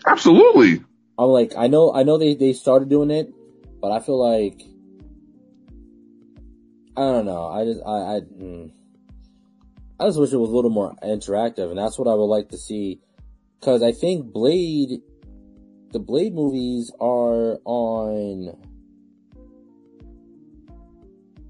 [0.08, 0.84] Absolutely.
[1.18, 3.32] I'm like I know I know they they started doing it,
[3.82, 4.62] but I feel like
[6.96, 7.48] I don't know.
[7.48, 8.20] I just I I.
[8.22, 8.72] Mm,
[10.00, 12.50] I just wish it was a little more interactive, and that's what I would like
[12.50, 13.00] to see.
[13.60, 15.02] Because I think Blade,
[15.92, 18.58] the Blade movies are on.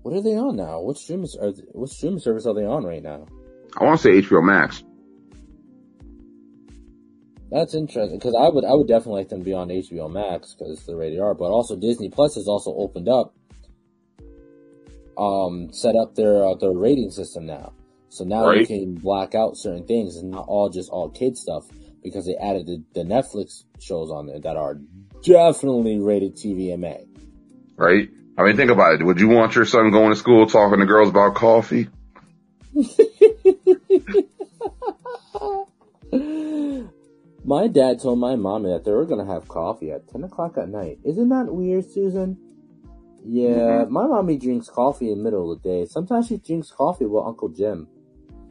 [0.02, 0.82] What are they on now?
[0.82, 3.26] What streaming are what streaming service are they on right now?
[3.78, 4.84] I want to say HBO Max.
[7.50, 10.54] That's interesting because I would I would definitely like them to be on HBO Max
[10.54, 13.36] because it's the rated R, but also Disney Plus has also opened up,
[15.18, 17.74] um, set up their uh, their rating system now.
[18.14, 21.66] So now you can black out certain things and not all just all kid stuff
[22.04, 24.78] because they added the, the Netflix shows on there that are
[25.24, 27.08] definitely rated TVMA.
[27.76, 28.10] Right?
[28.38, 29.04] I mean, think about it.
[29.04, 31.90] Would you want your son going to school talking to girls about coffee?
[37.46, 40.70] My dad told my mommy that they were gonna have coffee at ten o'clock at
[40.70, 41.00] night.
[41.04, 42.38] Isn't that weird, Susan?
[43.26, 43.94] Yeah, mm-hmm.
[43.94, 45.86] my mommy drinks coffee in the middle of the day.
[45.86, 47.90] Sometimes she drinks coffee with Uncle Jim.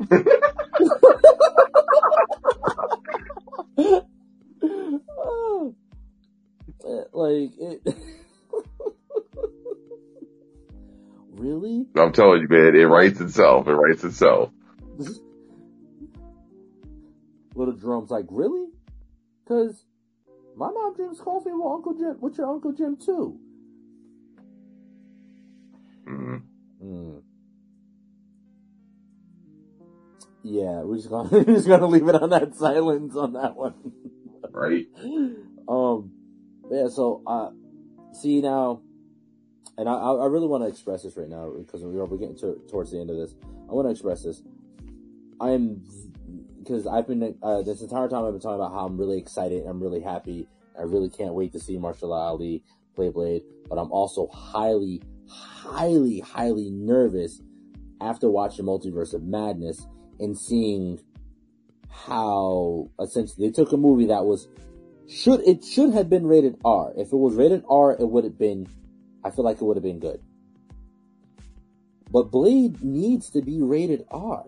[7.13, 7.83] Like it.
[11.31, 11.87] really?
[11.97, 13.69] I'm telling you, man, it writes itself.
[13.69, 14.51] It writes itself.
[17.55, 18.69] Little drum's like, really?
[19.47, 19.85] Cause
[20.57, 23.39] my mom drinks coffee with Uncle Jim, with your Uncle Jim too.
[26.09, 26.43] Mm.
[26.83, 27.23] Mm.
[30.43, 33.75] Yeah, we're just gonna we're just gonna leave it on that silence on that one.
[34.51, 34.87] Right?
[35.69, 36.11] um,
[36.71, 36.89] yeah.
[36.89, 37.51] So, uh,
[38.13, 38.83] see now,
[39.79, 42.37] and I I I really want to express this right now because we're we're getting
[42.39, 43.35] to, towards the end of this.
[43.69, 44.43] I want to express this.
[45.41, 45.85] I'm
[46.59, 49.65] because I've been uh, this entire time I've been talking about how I'm really excited.
[49.67, 50.49] I'm really happy.
[50.79, 52.65] I really can't wait to see Mahershala Ali
[52.95, 57.41] play Blade, but I'm also highly, highly, highly nervous
[58.03, 59.87] after watching Multiverse of Madness
[60.19, 61.01] and seeing
[61.89, 64.49] how essentially they took a movie that was
[65.09, 66.93] should it should have been rated R.
[66.97, 68.67] If it was rated R, it would have been.
[69.25, 70.21] I feel like it would have been good.
[72.11, 74.45] But Blade needs to be rated R.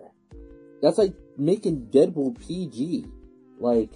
[0.82, 3.07] That's like making Deadpool PG.
[3.59, 3.92] Like,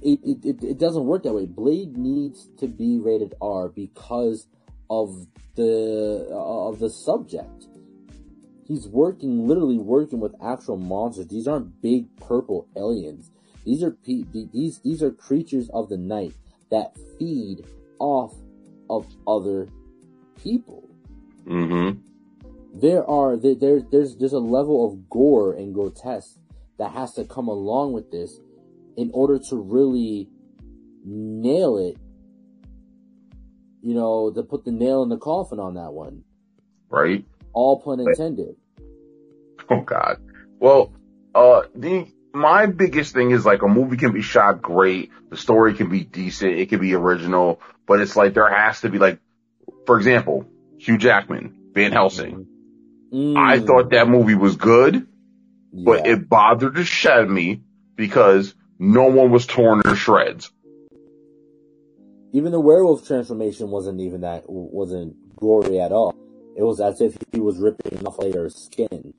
[0.00, 1.46] it, it, it, doesn't work that way.
[1.46, 4.46] Blade needs to be rated R because
[4.88, 5.26] of
[5.56, 7.66] the, of the subject.
[8.66, 11.28] He's working, literally working with actual monsters.
[11.28, 13.30] These aren't big purple aliens.
[13.64, 16.34] These are pe- these these are creatures of the night
[16.70, 17.64] that feed
[17.98, 18.34] off
[18.90, 19.68] of other
[20.42, 20.88] people.
[21.46, 22.00] Mm-hmm.
[22.80, 26.38] There are there, there there's there's a level of gore and grotesque
[26.78, 28.40] that has to come along with this
[28.96, 30.28] in order to really
[31.04, 31.98] nail it.
[33.82, 36.24] You know, to put the nail in the coffin on that one.
[36.88, 37.24] Right.
[37.56, 38.54] All pun intended.
[39.70, 40.18] Oh God.
[40.60, 40.92] Well,
[41.34, 45.72] uh, the my biggest thing is like a movie can be shot great, the story
[45.72, 49.20] can be decent, it can be original, but it's like there has to be like,
[49.86, 50.44] for example,
[50.76, 52.46] Hugh Jackman, Van Helsing.
[53.10, 55.06] Mm, I thought that movie was good,
[55.72, 56.12] but yeah.
[56.12, 57.62] it bothered to shed me
[57.94, 60.50] because no one was torn to shreds.
[62.34, 66.14] even the werewolf transformation wasn't even that wasn't gory at all.
[66.56, 69.14] It was as if he was ripping off their skin.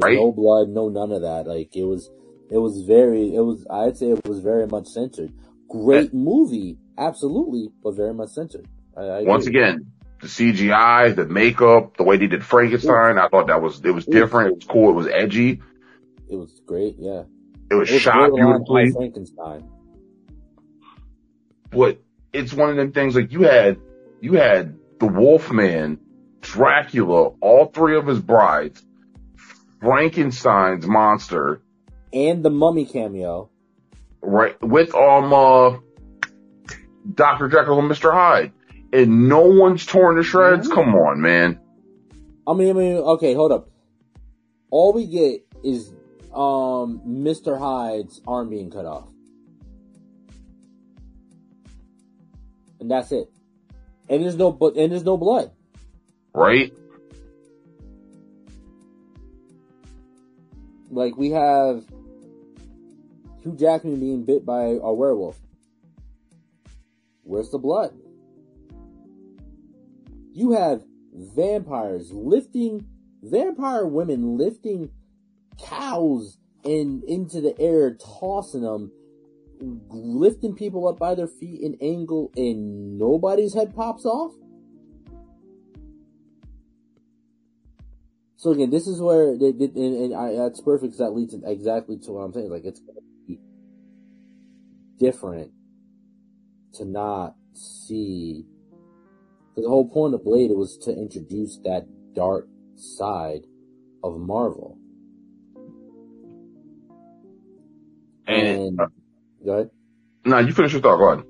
[0.00, 0.16] Right.
[0.16, 1.46] no blood, no none of that.
[1.46, 2.10] Like it was,
[2.50, 3.64] it was very, it was.
[3.70, 5.32] I'd say it was very much censored.
[5.68, 8.66] Great movie, absolutely, but very much censored.
[8.96, 9.60] I, I Once agree.
[9.62, 9.86] again,
[10.20, 14.04] the CGI, the makeup, the way they did Frankenstein, I thought that was, it was
[14.06, 15.62] different, it was cool, it was edgy,
[16.28, 16.96] it was great.
[16.98, 17.22] Yeah,
[17.70, 18.90] it was it was shot beautifully.
[18.92, 19.68] Frankenstein.
[21.70, 21.98] but
[22.32, 23.78] it's one of them things like you had
[24.20, 25.98] you had the Wolfman,
[26.44, 28.82] Dracula, all three of his brides,
[29.80, 31.62] Frankenstein's monster,
[32.12, 33.50] And the Mummy cameo.
[34.22, 35.76] right with um uh
[37.14, 37.48] Dr.
[37.48, 38.12] Jekyll and Mr.
[38.12, 38.52] Hyde.
[38.92, 40.68] And no one's torn to shreds?
[40.68, 40.72] Mhm.
[40.74, 41.60] Come on, man.
[42.46, 43.68] I mean, I mean, okay, hold up.
[44.70, 45.92] All we get is
[46.32, 47.58] um Mr.
[47.58, 49.08] Hyde's arm being cut off.
[52.80, 53.30] And that's it.
[54.08, 55.50] And there's no but and there's no blood.
[56.34, 56.72] Right?
[60.90, 61.84] Like we have
[63.42, 65.38] Hugh Jackman being bit by a werewolf.
[67.22, 67.94] Where's the blood?
[70.32, 70.82] You have
[71.12, 72.86] vampires lifting
[73.22, 74.90] vampire women lifting
[75.58, 78.90] cows and into the air, tossing them,
[79.90, 84.32] lifting people up by their feet in angle, and nobody's head pops off.
[88.44, 91.34] So again, this is where they, they, and, and I, that's perfect because that leads
[91.46, 92.50] exactly to what I'm saying.
[92.50, 92.78] Like it's
[95.00, 95.50] different
[96.74, 98.44] to not see.
[99.56, 103.46] The whole point of Blade was to introduce that dark side
[104.02, 104.76] of Marvel.
[108.26, 108.86] And, And uh,
[109.42, 109.70] go ahead.
[110.26, 111.24] no, you finish your thought, go ahead.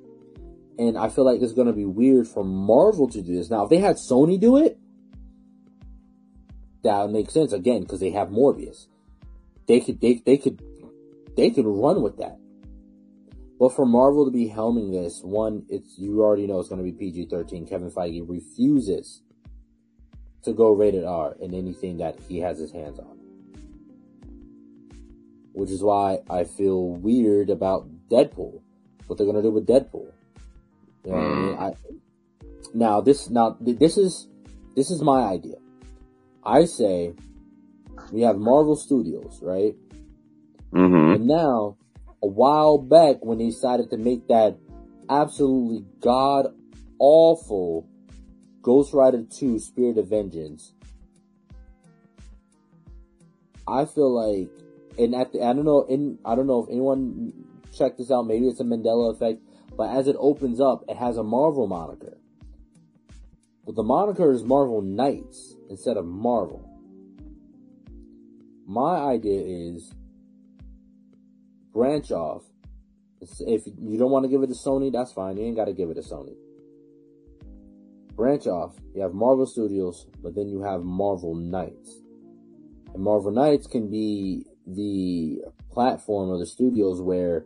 [0.80, 3.50] And I feel like it's gonna be weird for Marvel to do this.
[3.50, 4.80] Now, if they had Sony do it,
[6.84, 8.86] that would make sense again because they have Morbius.
[9.66, 10.62] They could, they, they could,
[11.36, 12.38] they could run with that.
[13.58, 16.90] But for Marvel to be helming this, one, it's you already know it's going to
[16.90, 17.66] be PG thirteen.
[17.66, 19.22] Kevin Feige refuses
[20.42, 23.18] to go rated R in anything that he has his hands on,
[25.52, 28.60] which is why I feel weird about Deadpool.
[29.06, 30.10] What they're going to do with Deadpool?
[31.04, 31.56] You know what I mean?
[31.56, 31.60] Mm.
[31.60, 31.74] I,
[32.74, 34.28] now this now this is
[34.74, 35.56] this is my idea.
[36.44, 37.14] I say
[38.12, 39.74] we have Marvel Studios, right?
[40.72, 41.14] Mm-hmm.
[41.14, 41.76] And now,
[42.22, 44.56] a while back, when they decided to make that
[45.08, 46.46] absolutely god
[46.98, 47.88] awful
[48.62, 50.72] Ghost Rider 2 Spirit of Vengeance,
[53.66, 54.48] I feel like,
[54.98, 57.32] and at the, I don't know, in, I don't know if anyone
[57.76, 59.40] checked this out, maybe it's a Mandela effect,
[59.76, 62.13] but as it opens up, it has a Marvel moniker.
[63.74, 66.70] But the moniker is Marvel Knights instead of Marvel.
[68.66, 69.92] My idea is
[71.72, 72.44] branch off.
[73.20, 75.36] If you don't want to give it to Sony, that's fine.
[75.36, 76.36] You ain't got to give it to Sony.
[78.14, 78.76] Branch off.
[78.94, 82.00] You have Marvel Studios, but then you have Marvel Knights.
[82.94, 85.40] And Marvel Knights can be the
[85.72, 87.44] platform or the studios where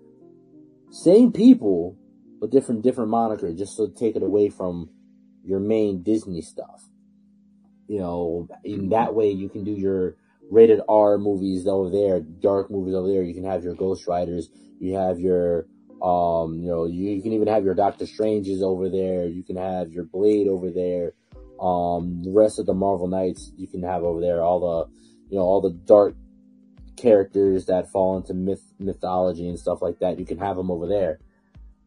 [0.91, 1.97] same people,
[2.39, 4.91] but different different moniker, just to take it away from
[5.45, 6.85] your main Disney stuff.
[7.87, 10.17] You know, in that way you can do your
[10.51, 13.23] rated R movies over there, dark movies over there.
[13.23, 14.51] You can have your Ghost Riders.
[14.79, 15.67] You have your,
[16.03, 19.27] um, you know, you, you can even have your Doctor Stranges over there.
[19.27, 21.13] You can have your Blade over there,
[21.61, 24.43] Um, the rest of the Marvel Knights you can have over there.
[24.43, 24.91] All the,
[25.29, 26.15] you know, all the dark
[26.97, 30.19] characters that fall into myth mythology and stuff like that.
[30.19, 31.19] You can have them over there,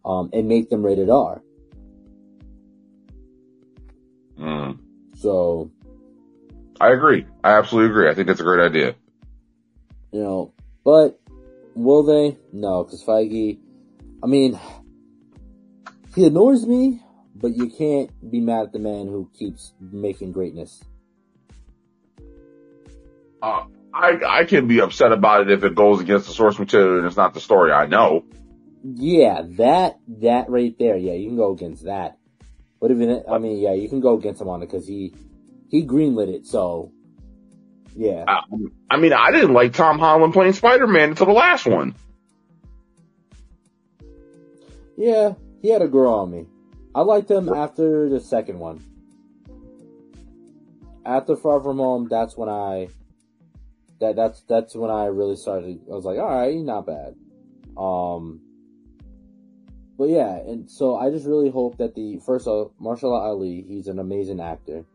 [0.04, 1.42] um, and make them rated R.
[5.22, 5.72] So
[6.80, 7.28] I agree.
[7.44, 8.10] I absolutely agree.
[8.10, 8.96] I think that's a great idea.
[10.12, 10.54] you know,
[10.84, 11.20] but
[11.76, 12.38] will they?
[12.52, 13.60] No, because Feige.
[14.24, 14.60] I mean,
[16.16, 17.04] he annoys me,
[17.36, 20.84] but you can't be mad at the man who keeps making greatness.
[23.44, 26.98] Uh, I I can be upset about it if it goes against the source material
[26.98, 28.26] and it's not the story I know.
[28.84, 30.98] Yeah, that that right there.
[30.98, 32.18] Yeah, you can go against that.
[32.82, 35.14] But even I mean, yeah, you can go against him on it because he
[35.70, 36.48] he greenlit it.
[36.48, 36.92] So
[37.96, 38.42] yeah, I,
[38.90, 41.94] I mean, I didn't like Tom Holland playing Spider Man until the last one.
[44.98, 46.48] yeah, he had a grow on me.
[46.94, 48.84] I liked him after the second one.
[51.06, 52.90] After Far From Home, that's when I
[54.00, 55.80] that that's that's when I really started.
[55.88, 57.16] I was like, all right, not bad.
[57.78, 58.42] Um,
[59.98, 63.66] but yeah, and so I just really hope that the first of all, Mahershala Ali,
[63.68, 64.86] he's an amazing actor,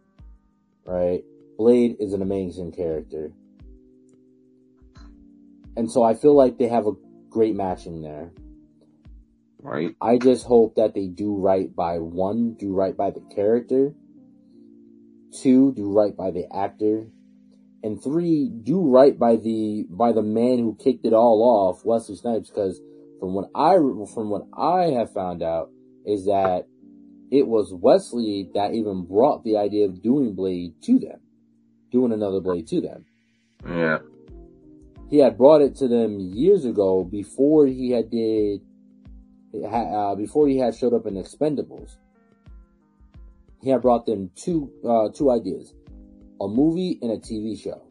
[0.84, 1.22] right?
[1.58, 3.32] Blade is an amazing character,
[5.76, 6.92] and so I feel like they have a
[7.30, 8.32] great matching there.
[9.62, 9.96] Right.
[10.00, 13.94] I just hope that they do right by one, do right by the character,
[15.42, 17.08] two, do right by the actor,
[17.82, 22.16] and three, do right by the by the man who kicked it all off, Wesley
[22.16, 22.48] Snipes.
[22.48, 22.80] Because
[23.18, 25.70] from what I from what I have found out
[26.04, 26.66] is that
[27.30, 31.20] it was Wesley that even brought the idea of doing Blade to them,
[31.90, 33.04] doing another Blade to them.
[33.66, 33.98] Yeah.
[35.08, 38.60] He had brought it to them years ago before he had did
[39.64, 41.96] uh, before he had showed up in Expendables,
[43.62, 45.72] he had brought them two uh, two ideas:
[46.40, 47.82] a movie and a TV show.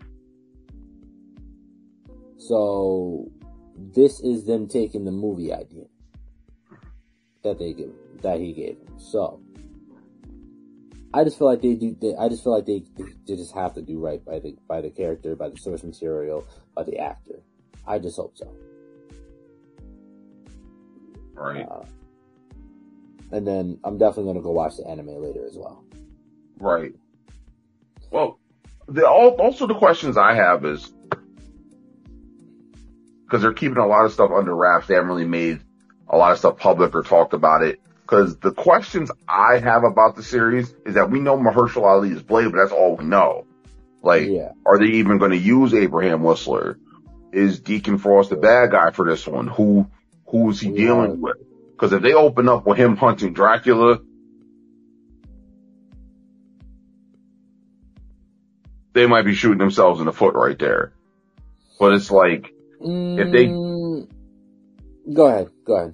[2.37, 3.31] So
[3.75, 5.85] this is them taking the movie idea
[7.43, 8.99] that they give that he gave them.
[8.99, 9.41] So
[11.13, 11.95] I just feel like they do.
[11.99, 14.57] They, I just feel like they, they they just have to do right by the
[14.67, 16.45] by the character, by the source material,
[16.75, 17.41] by the actor.
[17.87, 18.53] I just hope so.
[21.33, 21.65] Right.
[21.69, 21.85] Uh,
[23.31, 25.83] and then I'm definitely gonna go watch the anime later as well.
[26.59, 26.93] Right.
[28.11, 28.39] Well,
[28.87, 30.91] the also the questions I have is
[33.35, 34.87] because they're keeping a lot of stuff under wraps.
[34.87, 35.59] They haven't really made
[36.07, 37.81] a lot of stuff public or talked about it.
[38.01, 42.21] Because the questions I have about the series is that we know Mahershala Ali is
[42.21, 43.45] Blade, but that's all we know.
[44.01, 44.53] Like, Yeah.
[44.65, 46.77] are they even going to use Abraham Whistler?
[47.33, 49.47] Is Deacon Frost the bad guy for this one?
[49.47, 49.87] Who
[50.27, 50.77] who is he Yeah.
[50.77, 51.35] dealing with?
[51.73, 53.99] Because if they open up with him hunting Dracula,
[58.93, 60.93] they might be shooting themselves in the foot right there.
[61.77, 62.54] But it's like
[62.85, 64.07] If they- Mm,
[65.13, 65.93] go ahead, go ahead.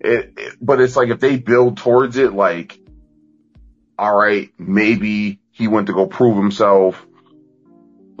[0.00, 2.78] it, it but it's like if they build towards it like
[3.98, 7.04] all right, maybe he went to go prove himself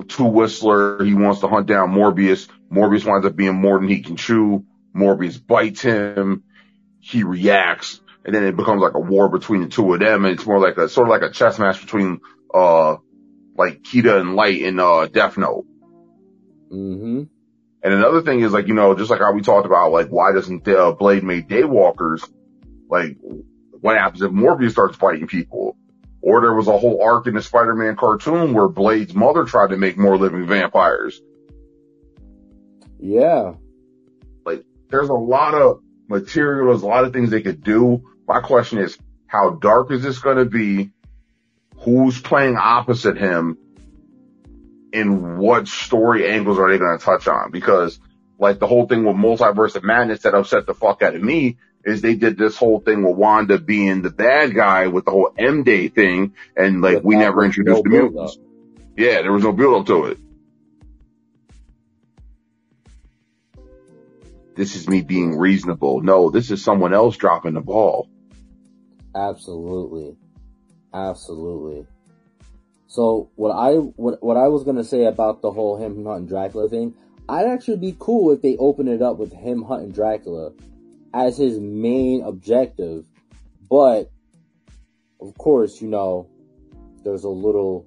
[0.08, 1.04] to Whistler.
[1.04, 2.48] He wants to hunt down Morbius.
[2.72, 4.64] Morbius winds up being more than he can chew.
[4.94, 6.44] Morbius bites him.
[7.00, 10.24] He reacts and then it becomes like a war between the two of them.
[10.24, 12.20] And it's more like a sort of like a chess match between,
[12.52, 12.96] uh,
[13.56, 15.66] like Kira and Light in, uh, Death Note.
[16.72, 17.22] Mm-hmm.
[17.82, 20.32] And another thing is like, you know, just like how we talked about, like, why
[20.32, 22.28] doesn't uh, Blade make daywalkers?
[22.88, 23.16] Like,
[23.80, 25.76] what happens if Morbius starts fighting people?
[26.20, 29.76] Or there was a whole arc in the Spider-Man cartoon where Blade's mother tried to
[29.76, 31.20] make more living vampires.
[32.98, 33.52] Yeah.
[34.44, 36.68] Like, there's a lot of material.
[36.68, 38.02] There's a lot of things they could do.
[38.26, 38.98] My question is,
[39.28, 40.90] how dark is this going to be?
[41.80, 43.58] Who's playing opposite him?
[44.92, 47.50] And what story angles are they going to touch on?
[47.50, 47.98] Because
[48.38, 51.58] like the whole thing with Multiverse of Madness that upset the fuck out of me
[51.84, 55.32] is they did this whole thing with Wanda being the bad guy with the whole
[55.38, 56.34] M Day thing.
[56.56, 58.38] And like we never introduced no the mutants.
[58.96, 60.18] Yeah, there was no build up to it.
[64.56, 66.00] This is me being reasonable.
[66.00, 68.08] No, this is someone else dropping the ball.
[69.14, 70.16] Absolutely.
[70.94, 71.86] Absolutely.
[72.86, 76.68] So what I what what I was gonna say about the whole him hunting Dracula
[76.68, 76.94] thing,
[77.28, 80.52] I'd actually be cool if they open it up with him hunting Dracula
[81.12, 83.04] as his main objective.
[83.68, 84.10] But
[85.20, 86.28] of course, you know,
[87.02, 87.86] there's a little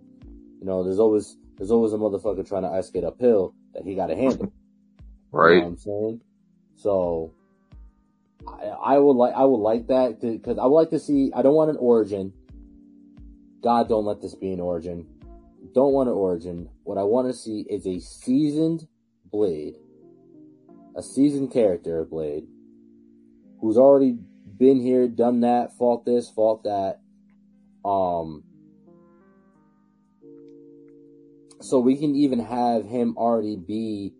[0.60, 3.96] you know, there's always there's always a motherfucker trying to ice skate uphill that he
[3.96, 4.52] gotta handle.
[5.32, 5.56] Right.
[5.56, 6.22] You know I'm saying?
[6.76, 7.34] So
[8.48, 11.32] I, I would like I would like that because I would like to see.
[11.36, 12.34] I don't want an origin.
[13.62, 15.06] God, don't let this be an origin.
[15.74, 16.70] Don't want an origin.
[16.84, 18.88] What I want to see is a seasoned
[19.32, 19.76] Blade,
[20.96, 22.48] a seasoned character of Blade,
[23.62, 24.18] who's already
[24.58, 27.00] been here, done that, fought this, fought that.
[27.86, 28.44] Um,
[31.62, 34.14] so we can even have him already be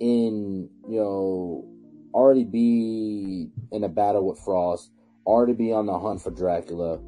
[0.00, 1.68] in, you know,
[2.12, 4.90] already be in a battle with Frost,
[5.26, 7.00] already be on the hunt for Dracula,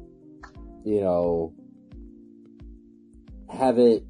[0.85, 1.53] you know,
[3.49, 4.05] have it,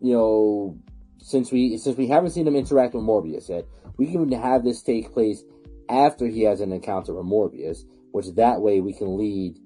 [0.00, 0.78] you know,
[1.18, 3.66] since we since we haven't seen him interact with Morbius yet,
[3.96, 5.42] we can have this take place
[5.88, 9.58] after he has an encounter with Morbius, which that way we can lead.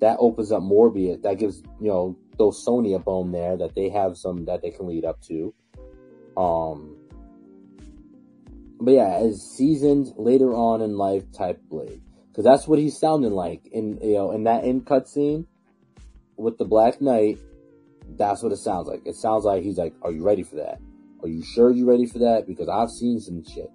[0.00, 1.22] That opens up Morbius.
[1.22, 4.70] That gives you know those Sony a bone there that they have some that they
[4.70, 5.52] can lead up to.
[6.36, 6.96] Um,
[8.80, 12.00] but yeah, as seasoned later on in life type Blade,
[12.38, 15.44] because that's what he's sounding like in you know in that end cutscene
[16.36, 17.36] with the Black Knight.
[18.10, 19.00] That's what it sounds like.
[19.04, 20.78] It sounds like he's like, "Are you ready for that?
[21.20, 22.46] Are you sure you're ready for that?
[22.46, 23.68] Because I've seen some shit,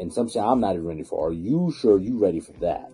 [0.00, 1.28] and some shit I'm not even ready for.
[1.28, 2.90] Are you sure you ready for that?"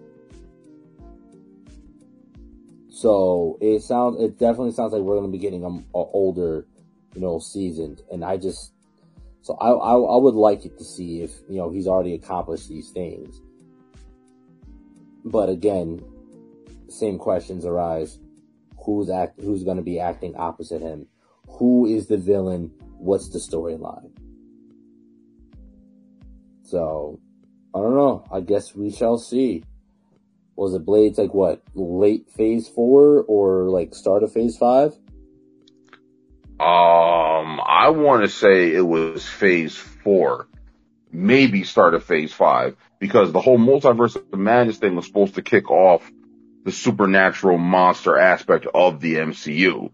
[2.90, 6.66] So it sounds, it definitely sounds like we're going to be getting a, a older,
[7.14, 8.74] you know, seasoned, and I just
[9.40, 12.68] so I, I, I would like it to see if you know he's already accomplished
[12.68, 13.40] these things.
[15.24, 16.04] But again,
[16.88, 18.18] same questions arise:
[18.84, 21.06] who's act who's going to be acting opposite him?
[21.58, 22.72] Who is the villain?
[22.98, 24.10] What's the storyline?
[26.62, 27.20] So
[27.74, 28.24] I don't know.
[28.30, 29.64] I guess we shall see.
[30.56, 34.92] Was it Blades like what late phase four or like start of phase five?
[36.60, 40.46] Um, I want to say it was phase four,
[41.10, 45.34] maybe start of phase five, because the whole multiverse of the madness thing was supposed
[45.34, 46.10] to kick off
[46.64, 49.90] the supernatural monster aspect of the MCU.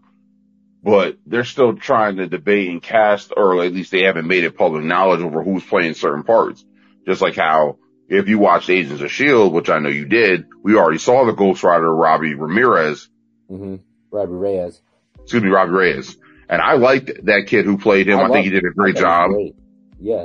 [0.81, 4.57] But they're still trying to debate and cast, or at least they haven't made it
[4.57, 6.63] public knowledge over who's playing certain parts.
[7.05, 10.77] Just like how if you watched Agents of S.H.I.E.L.D., which I know you did, we
[10.77, 13.09] already saw the Ghost Rider Robbie Ramirez.
[13.51, 13.75] Mm-hmm.
[14.09, 14.81] Robbie Reyes.
[15.19, 16.15] Excuse me, Robbie Reyes.
[16.47, 18.19] And I liked that kid who played him.
[18.19, 19.31] I, I think he did a great job.
[19.31, 19.55] Great.
[19.99, 20.23] Yeah.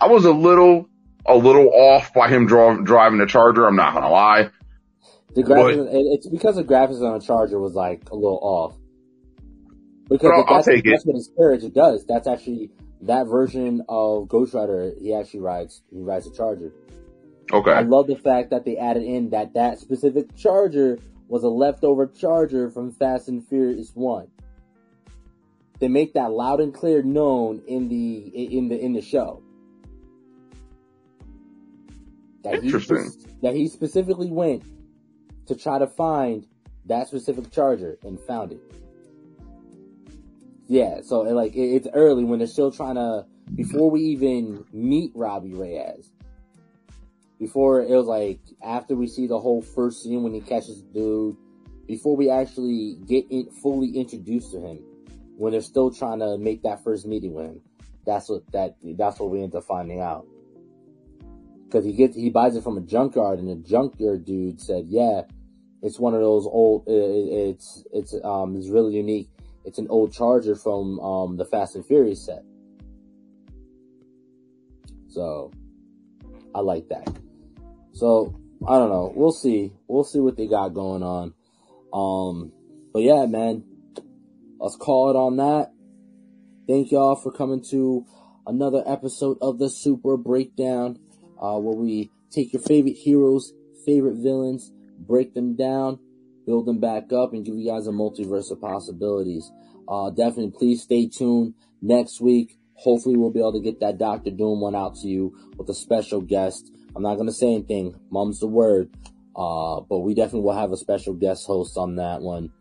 [0.00, 0.88] I was a little,
[1.26, 3.66] a little off by him draw, driving the Charger.
[3.66, 4.50] I'm not gonna lie.
[5.34, 8.76] The graphics, but, it's because the graphics on the Charger was like a little off.
[10.08, 12.04] Because I'll, that's, I'll that's what his carriage it does.
[12.06, 12.70] That's actually
[13.02, 14.92] that version of Ghost Rider.
[15.00, 15.82] He actually rides.
[15.90, 16.72] He rides a Charger.
[17.52, 17.72] Okay.
[17.72, 20.98] I love the fact that they added in that that specific Charger
[21.28, 24.28] was a leftover Charger from Fast and Furious One
[25.78, 28.16] they make that loud and clear known in the
[28.56, 29.42] in the in the show.
[32.44, 33.10] That Interesting.
[33.18, 34.62] He, that he specifically went
[35.46, 36.46] to try to find
[36.86, 38.60] that specific charger and found it.
[40.66, 45.54] Yeah, so like it's early when they're still trying to before we even meet Robbie
[45.54, 46.10] Reyes.
[47.38, 50.88] Before it was like after we see the whole first scene when he catches the
[50.92, 51.36] dude,
[51.86, 54.78] before we actually get in, fully introduced to him,
[55.36, 57.60] when they're still trying to make that first meeting with him.
[58.06, 60.26] That's what that that's what we end up finding out.
[61.74, 65.22] Because he gets he buys it from a junkyard, and the junkyard dude said, "Yeah,
[65.82, 66.84] it's one of those old.
[66.86, 69.28] it's it's um it's really unique.
[69.64, 72.44] It's an old Charger from um the Fast and Furious set."
[75.08, 75.50] So,
[76.54, 77.08] I like that.
[77.92, 78.38] So
[78.68, 79.12] I don't know.
[79.12, 79.72] We'll see.
[79.88, 81.34] We'll see what they got going on.
[81.92, 82.52] Um,
[82.92, 83.64] but yeah, man,
[84.64, 85.72] Let's call it on that.
[86.66, 88.06] Thank y'all for coming to
[88.46, 90.98] another episode of the Super Breakdown,
[91.44, 93.52] uh, where we take your favorite heroes,
[93.84, 95.98] favorite villains, break them down,
[96.46, 99.52] build them back up, and give you guys a multiverse of possibilities.
[99.86, 101.52] Uh, definitely please stay tuned
[101.82, 102.56] next week.
[102.76, 105.74] Hopefully we'll be able to get that Doctor Doom one out to you with a
[105.74, 106.72] special guest.
[106.96, 107.94] I'm not gonna say anything.
[108.10, 108.90] Mum's the word.
[109.36, 112.52] Uh, but we definitely will have a special guest host on that one.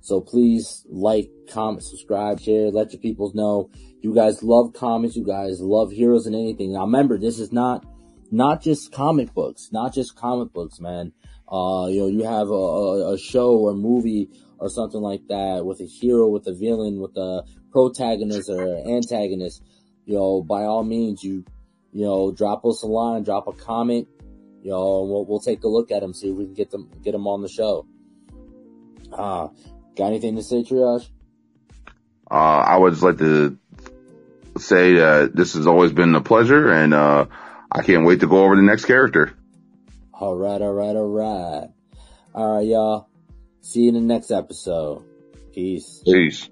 [0.00, 3.70] So please like, comment, subscribe, share, let your peoples know.
[4.02, 5.16] You guys love comics.
[5.16, 6.74] You guys love heroes and anything.
[6.74, 7.84] Now remember, this is not,
[8.30, 11.12] not just comic books, not just comic books, man.
[11.50, 14.28] Uh, you know, you have a, a show or movie
[14.58, 19.62] or something like that with a hero, with a villain, with a protagonist or antagonist.
[20.04, 21.44] You know, by all means, you,
[21.92, 24.08] you know, drop us a line, drop a comment.
[24.62, 26.90] You know, we'll, we'll take a look at them, see if we can get them,
[27.02, 27.86] get them on the show.
[29.12, 29.48] Uh,
[29.96, 31.08] Got anything to say, Triage?
[32.30, 33.58] Uh, I would just like to
[34.58, 37.26] say that this has always been a pleasure and, uh,
[37.70, 39.36] I can't wait to go over the next character.
[40.12, 41.68] All right, all right, all right.
[42.34, 43.08] All right, y'all.
[43.60, 45.04] See you in the next episode.
[45.52, 46.02] Peace.
[46.04, 46.48] Peace.